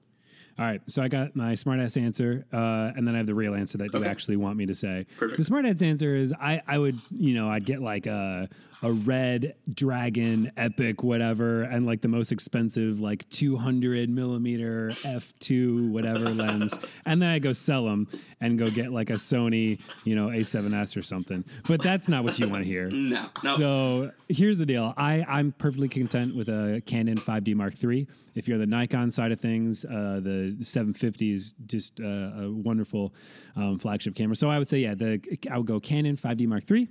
All 0.59 0.67
right, 0.67 0.83
so 0.89 1.01
I 1.01 1.09
got 1.09 1.35
my 1.35 1.55
smartass 1.55 1.99
answer, 1.99 2.45
uh, 2.53 2.93
and 2.95 3.09
then 3.09 3.15
I 3.15 3.17
have 3.17 3.27
the 3.27 3.35
real 3.35 3.55
answer 3.55 3.79
that 3.79 3.95
you 3.95 4.05
actually 4.05 4.37
want 4.37 4.59
me 4.59 4.67
to 4.67 4.75
say. 4.75 5.07
Perfect. 5.17 5.43
The 5.43 5.51
smartass 5.51 5.81
answer 5.81 6.15
is 6.15 6.35
I, 6.35 6.61
I 6.67 6.77
would, 6.77 7.01
you 7.11 7.33
know, 7.33 7.49
I'd 7.49 7.65
get 7.65 7.81
like 7.81 8.05
a 8.05 8.51
a 8.83 8.93
red 8.93 9.55
dragon 9.73 10.51
epic 10.57 11.03
whatever, 11.03 11.63
and 11.63 11.87
like 11.87 12.01
the 12.01 12.09
most 12.09 12.33
expensive 12.33 13.01
like 13.01 13.29
200 13.31 14.09
millimeter 14.11 14.93
f 15.05 15.33
two 15.39 15.89
whatever 15.89 16.31
lens, 16.35 16.75
and 17.07 17.23
then 17.23 17.31
I 17.31 17.39
go 17.39 17.53
sell 17.53 17.85
them 17.85 18.09
and 18.41 18.59
go 18.59 18.69
get 18.69 18.93
like 18.93 19.11
a 19.11 19.15
Sony, 19.15 19.79
you 20.05 20.17
know, 20.17 20.29
A7S 20.29 20.97
or 20.97 21.03
something. 21.03 21.45
But 21.69 21.83
that's 21.83 22.09
not 22.09 22.25
what 22.25 22.39
you 22.39 22.49
want 22.49 22.65
to 22.65 22.69
hear. 22.69 22.91
No, 23.13 23.29
no. 23.45 23.57
So 23.57 24.11
here's 24.29 24.59
the 24.59 24.65
deal. 24.65 24.95
I, 24.97 25.25
I'm 25.29 25.53
perfectly 25.53 25.89
content 25.89 26.35
with 26.35 26.49
a 26.49 26.83
Canon 26.87 27.19
5D 27.19 27.55
Mark 27.55 27.75
III. 27.83 28.07
If 28.35 28.49
you're 28.49 28.55
on 28.55 28.61
the 28.61 28.67
Nikon 28.67 29.11
side 29.11 29.33
of 29.33 29.41
things, 29.41 29.85
uh, 29.85 30.21
the 30.23 30.57
750 30.63 31.33
is 31.33 31.53
just 31.67 32.01
uh, 32.01 32.05
a 32.05 32.51
wonderful 32.51 33.13
um, 33.57 33.79
flagship 33.79 34.15
camera. 34.15 34.37
So 34.37 34.49
I 34.49 34.59
would 34.59 34.69
say, 34.69 34.79
yeah, 34.79 34.95
the 34.95 35.21
I 35.51 35.59
would 35.59 35.67
go 35.67 35.79
Canon 35.81 36.17
5D 36.17 36.47
Mark 36.47 36.71
III 36.71 36.89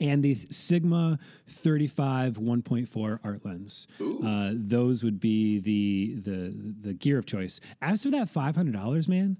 and 0.00 0.22
the 0.22 0.34
Sigma 0.50 1.18
35 1.46 2.38
1.4 2.38 3.18
art 3.24 3.44
lens. 3.44 3.86
Uh, 4.24 4.52
those 4.54 5.02
would 5.02 5.20
be 5.20 5.58
the 5.58 6.14
the 6.16 6.54
the 6.88 6.94
gear 6.94 7.18
of 7.18 7.26
choice. 7.26 7.60
As 7.80 8.02
for 8.02 8.10
that 8.10 8.32
$500, 8.32 9.08
man, 9.08 9.36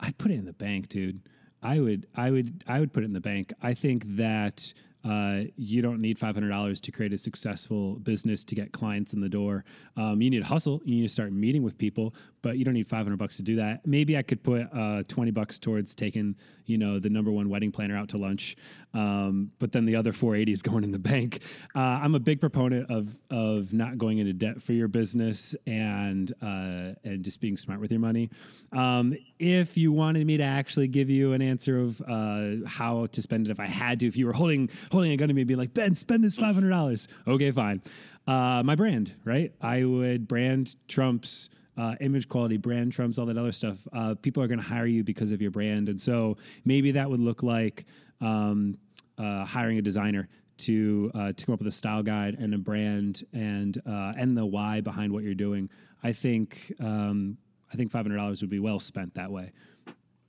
I'd 0.00 0.18
put 0.18 0.30
it 0.30 0.34
in 0.34 0.44
the 0.44 0.52
bank, 0.52 0.88
dude. 0.88 1.20
I 1.62 1.78
would, 1.80 2.06
I 2.16 2.30
would, 2.30 2.64
I 2.66 2.80
would 2.80 2.92
put 2.92 3.04
it 3.04 3.06
in 3.06 3.12
the 3.12 3.20
bank. 3.20 3.52
I 3.62 3.74
think 3.74 4.16
that 4.16 4.74
uh, 5.04 5.42
you 5.56 5.82
don't 5.82 6.00
need 6.00 6.18
$500 6.18 6.80
to 6.80 6.92
create 6.92 7.12
a 7.12 7.18
successful 7.18 7.96
business 7.96 8.44
to 8.44 8.54
get 8.54 8.72
clients 8.72 9.12
in 9.12 9.20
the 9.20 9.28
door. 9.28 9.64
Um, 9.96 10.22
you 10.22 10.30
need 10.30 10.40
to 10.40 10.46
hustle. 10.46 10.80
You 10.84 10.96
need 10.96 11.02
to 11.02 11.08
start 11.08 11.32
meeting 11.32 11.62
with 11.62 11.76
people, 11.76 12.14
but 12.42 12.56
you 12.56 12.64
don't 12.64 12.74
need 12.74 12.86
500 12.86 13.16
bucks 13.16 13.36
to 13.36 13.42
do 13.42 13.56
that. 13.56 13.86
Maybe 13.86 14.16
I 14.16 14.22
could 14.22 14.42
put 14.42 14.68
uh, 14.72 15.02
20 15.08 15.30
bucks 15.32 15.58
towards 15.58 15.94
taking, 15.94 16.36
you 16.66 16.78
know, 16.78 16.98
the 16.98 17.10
number 17.10 17.30
one 17.30 17.48
wedding 17.48 17.72
planner 17.72 17.96
out 17.96 18.08
to 18.10 18.18
lunch. 18.18 18.56
Um, 18.94 19.50
but 19.58 19.72
then 19.72 19.86
the 19.86 19.96
other 19.96 20.12
480 20.12 20.52
is 20.52 20.62
going 20.62 20.84
in 20.84 20.92
the 20.92 20.98
bank. 20.98 21.40
Uh, 21.74 21.80
I'm 21.80 22.14
a 22.14 22.20
big 22.20 22.40
proponent 22.40 22.90
of, 22.90 23.16
of 23.30 23.72
not 23.72 23.98
going 23.98 24.18
into 24.18 24.32
debt 24.32 24.62
for 24.62 24.72
your 24.72 24.88
business 24.88 25.56
and, 25.66 26.32
uh, 26.42 26.94
and 27.04 27.22
just 27.22 27.40
being 27.40 27.56
smart 27.56 27.80
with 27.80 27.90
your 27.90 28.00
money. 28.00 28.30
Um, 28.72 29.16
if 29.38 29.76
you 29.76 29.92
wanted 29.92 30.26
me 30.26 30.36
to 30.36 30.44
actually 30.44 30.88
give 30.88 31.10
you 31.10 31.32
an 31.32 31.42
answer 31.42 31.80
of 31.80 32.00
uh, 32.02 32.66
how 32.66 33.06
to 33.06 33.22
spend 33.22 33.46
it, 33.46 33.50
if 33.50 33.58
I 33.58 33.66
had 33.66 34.00
to, 34.00 34.06
if 34.06 34.16
you 34.16 34.26
were 34.26 34.32
holding 34.32 34.70
holding 34.92 35.10
a 35.10 35.16
gun 35.16 35.26
to 35.28 35.34
me, 35.34 35.40
and 35.40 35.48
be 35.48 35.56
like, 35.56 35.74
Ben, 35.74 35.94
spend 35.96 36.22
this 36.22 36.36
five 36.36 36.54
hundred 36.54 36.70
dollars. 36.70 37.08
Okay, 37.26 37.50
fine. 37.50 37.82
Uh, 38.26 38.62
my 38.64 38.76
brand, 38.76 39.14
right? 39.24 39.52
I 39.60 39.84
would 39.84 40.28
brand 40.28 40.76
trumps. 40.86 41.50
Uh, 41.74 41.94
image 42.02 42.28
quality, 42.28 42.58
brand 42.58 42.92
trumps, 42.92 43.18
all 43.18 43.24
that 43.24 43.38
other 43.38 43.50
stuff. 43.50 43.78
Uh, 43.94 44.14
people 44.20 44.42
are 44.42 44.46
going 44.46 44.60
to 44.60 44.64
hire 44.64 44.84
you 44.84 45.02
because 45.02 45.30
of 45.30 45.40
your 45.40 45.50
brand, 45.50 45.88
and 45.88 45.98
so 45.98 46.36
maybe 46.66 46.92
that 46.92 47.08
would 47.08 47.18
look 47.18 47.42
like 47.42 47.86
um, 48.20 48.76
uh, 49.16 49.46
hiring 49.46 49.78
a 49.78 49.82
designer 49.82 50.28
to 50.58 51.10
uh, 51.14 51.32
to 51.32 51.46
come 51.46 51.54
up 51.54 51.60
with 51.60 51.68
a 51.68 51.72
style 51.72 52.02
guide 52.02 52.36
and 52.38 52.52
a 52.52 52.58
brand 52.58 53.24
and 53.32 53.80
uh, 53.86 54.12
and 54.18 54.36
the 54.36 54.44
why 54.44 54.82
behind 54.82 55.10
what 55.10 55.24
you're 55.24 55.34
doing. 55.34 55.70
I 56.04 56.12
think 56.12 56.74
um, 56.78 57.38
I 57.72 57.76
think 57.76 57.90
five 57.90 58.04
hundred 58.04 58.18
dollars 58.18 58.42
would 58.42 58.50
be 58.50 58.60
well 58.60 58.78
spent 58.78 59.14
that 59.14 59.30
way. 59.32 59.52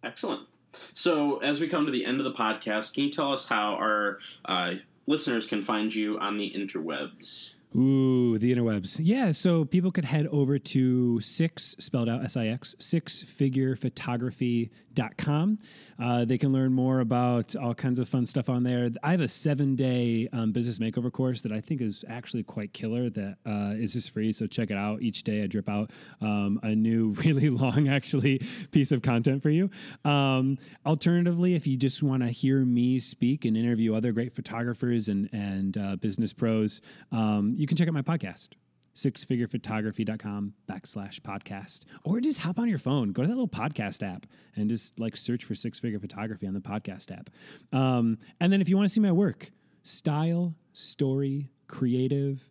Excellent. 0.01 0.47
So, 0.93 1.37
as 1.37 1.59
we 1.59 1.67
come 1.67 1.85
to 1.85 1.91
the 1.91 2.05
end 2.05 2.19
of 2.19 2.23
the 2.23 2.33
podcast, 2.33 2.93
can 2.93 3.05
you 3.05 3.11
tell 3.11 3.31
us 3.31 3.47
how 3.47 3.75
our 3.75 4.19
uh, 4.45 4.75
listeners 5.07 5.45
can 5.45 5.61
find 5.61 5.93
you 5.93 6.17
on 6.19 6.37
the 6.37 6.51
interwebs? 6.55 7.53
Ooh, 7.75 8.37
the 8.37 8.53
interwebs. 8.53 8.99
Yeah, 9.01 9.31
so 9.31 9.65
people 9.65 9.91
could 9.91 10.05
head 10.05 10.27
over 10.27 10.59
to 10.59 11.19
six, 11.21 11.75
spelled 11.79 12.07
out 12.07 12.23
S 12.23 12.37
I 12.37 12.45
X, 12.47 12.75
sixfigurephotography.com. 12.79 15.57
Uh, 15.99 16.25
they 16.25 16.37
can 16.37 16.51
learn 16.51 16.73
more 16.73 16.99
about 16.99 17.55
all 17.55 17.73
kinds 17.73 17.99
of 17.99 18.07
fun 18.09 18.25
stuff 18.25 18.49
on 18.49 18.63
there. 18.63 18.89
I 19.03 19.11
have 19.11 19.21
a 19.21 19.27
seven 19.27 19.75
day 19.75 20.27
um, 20.33 20.51
business 20.51 20.79
makeover 20.79 21.11
course 21.11 21.41
that 21.41 21.51
I 21.51 21.61
think 21.61 21.81
is 21.81 22.03
actually 22.07 22.43
quite 22.43 22.73
killer 22.73 23.09
that 23.11 23.37
uh, 23.45 23.73
is 23.75 23.93
just 23.93 24.11
free. 24.11 24.33
So 24.33 24.47
check 24.47 24.71
it 24.71 24.77
out. 24.77 25.01
Each 25.01 25.23
day 25.23 25.43
I 25.43 25.47
drip 25.47 25.69
out 25.69 25.91
um, 26.21 26.59
a 26.63 26.75
new, 26.75 27.09
really 27.25 27.49
long, 27.49 27.87
actually, 27.87 28.41
piece 28.71 28.91
of 28.91 29.01
content 29.01 29.41
for 29.43 29.49
you. 29.49 29.69
Um, 30.05 30.57
alternatively, 30.85 31.55
if 31.55 31.67
you 31.67 31.77
just 31.77 32.03
want 32.03 32.23
to 32.23 32.29
hear 32.29 32.59
me 32.65 32.99
speak 32.99 33.45
and 33.45 33.55
interview 33.55 33.93
other 33.93 34.11
great 34.11 34.33
photographers 34.33 35.07
and, 35.07 35.29
and 35.33 35.77
uh, 35.77 35.95
business 35.97 36.33
pros, 36.33 36.81
um, 37.11 37.53
you 37.57 37.67
can 37.67 37.77
check 37.77 37.87
out 37.87 37.93
my 37.93 38.01
podcast 38.01 38.49
sixfigurephotography.com 38.95 40.53
backslash 40.69 41.19
podcast. 41.21 41.81
Or 42.03 42.19
just 42.19 42.39
hop 42.39 42.59
on 42.59 42.69
your 42.69 42.79
phone. 42.79 43.11
Go 43.11 43.21
to 43.21 43.27
that 43.27 43.33
little 43.33 43.47
podcast 43.47 44.03
app 44.03 44.25
and 44.55 44.69
just 44.69 44.99
like 44.99 45.17
search 45.17 45.43
for 45.43 45.55
six 45.55 45.79
figure 45.79 45.99
photography 45.99 46.47
on 46.47 46.53
the 46.53 46.59
podcast 46.59 47.11
app. 47.11 47.29
Um, 47.71 48.17
and 48.39 48.53
then 48.53 48.61
if 48.61 48.69
you 48.69 48.77
want 48.77 48.87
to 48.87 48.93
see 48.93 49.01
my 49.01 49.11
work 49.11 49.51
style 49.83 50.55
story 50.73 51.49
creative 51.67 52.41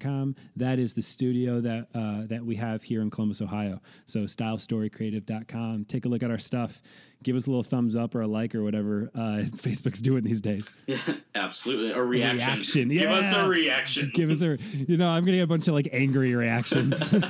Com. 0.00 0.36
That 0.56 0.78
is 0.78 0.92
the 0.92 1.02
studio 1.02 1.60
that 1.60 1.86
uh, 1.94 2.26
that 2.26 2.44
we 2.44 2.56
have 2.56 2.82
here 2.82 3.02
in 3.02 3.10
Columbus, 3.10 3.40
Ohio. 3.42 3.80
So 4.06 4.20
stylestorycreative.com. 4.20 5.86
Take 5.86 6.04
a 6.04 6.08
look 6.08 6.22
at 6.22 6.30
our 6.30 6.38
stuff. 6.38 6.82
Give 7.22 7.36
us 7.36 7.46
a 7.46 7.50
little 7.50 7.62
thumbs 7.62 7.94
up 7.96 8.14
or 8.14 8.22
a 8.22 8.26
like 8.26 8.54
or 8.54 8.62
whatever 8.62 9.10
uh, 9.14 9.18
Facebook's 9.56 10.00
doing 10.00 10.24
these 10.24 10.40
days. 10.40 10.70
Yeah, 10.86 10.98
absolutely. 11.34 11.92
A 11.92 12.02
reaction. 12.02 12.38
Reaction. 12.38 12.88
Give 12.88 13.10
us 13.10 13.34
a 13.34 13.48
reaction. 13.48 14.10
Give 14.14 14.30
us 14.30 14.42
a. 14.42 14.58
You 14.72 14.96
know, 14.96 15.08
I'm 15.08 15.24
getting 15.24 15.40
a 15.40 15.46
bunch 15.46 15.68
of 15.68 15.74
like 15.74 15.88
angry 15.92 16.34
reactions. 16.34 17.00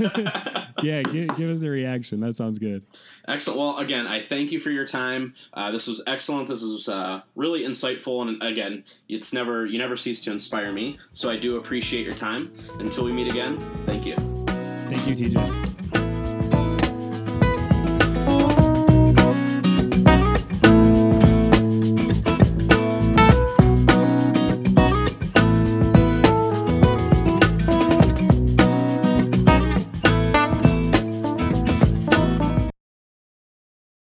yeah, 0.83 1.03
give, 1.03 1.37
give, 1.37 1.51
us 1.51 1.63
a 1.63 1.71
reaction. 1.71 2.21
That 2.21 2.37
sounds 2.37 2.59
good. 2.59 2.85
Excellent. 3.29 3.59
Well, 3.59 3.79
again, 3.79 4.07
I 4.07 4.23
thank 4.23 4.53
you 4.53 4.61
for 4.61 4.71
your 4.71 4.87
time. 4.87 5.35
Uh, 5.55 5.71
this 5.71 5.87
was 5.87 6.03
excellent. 6.07 6.49
This 6.49 6.63
was 6.63 6.89
uh, 6.89 7.23
really 7.35 7.61
insightful, 7.61 8.23
and 8.23 8.43
again, 8.43 8.85
it's 9.09 9.33
never 9.33 9.67
you 9.67 9.79
never 9.79 9.97
cease 9.97 10.21
to 10.23 10.33
inspire 10.33 10.73
me. 10.73 10.99
So 11.13 11.31
I 11.31 11.37
do 11.37 11.57
appreciate 11.57 12.05
your 12.05 12.15
time. 12.15 12.53
Until 12.79 13.05
we 13.05 13.13
meet 13.13 13.31
again, 13.31 13.59
thank 13.87 14.07
you. 14.07 14.17
Thank 14.17 15.07
you, 15.07 15.15
TJ. 15.15 15.72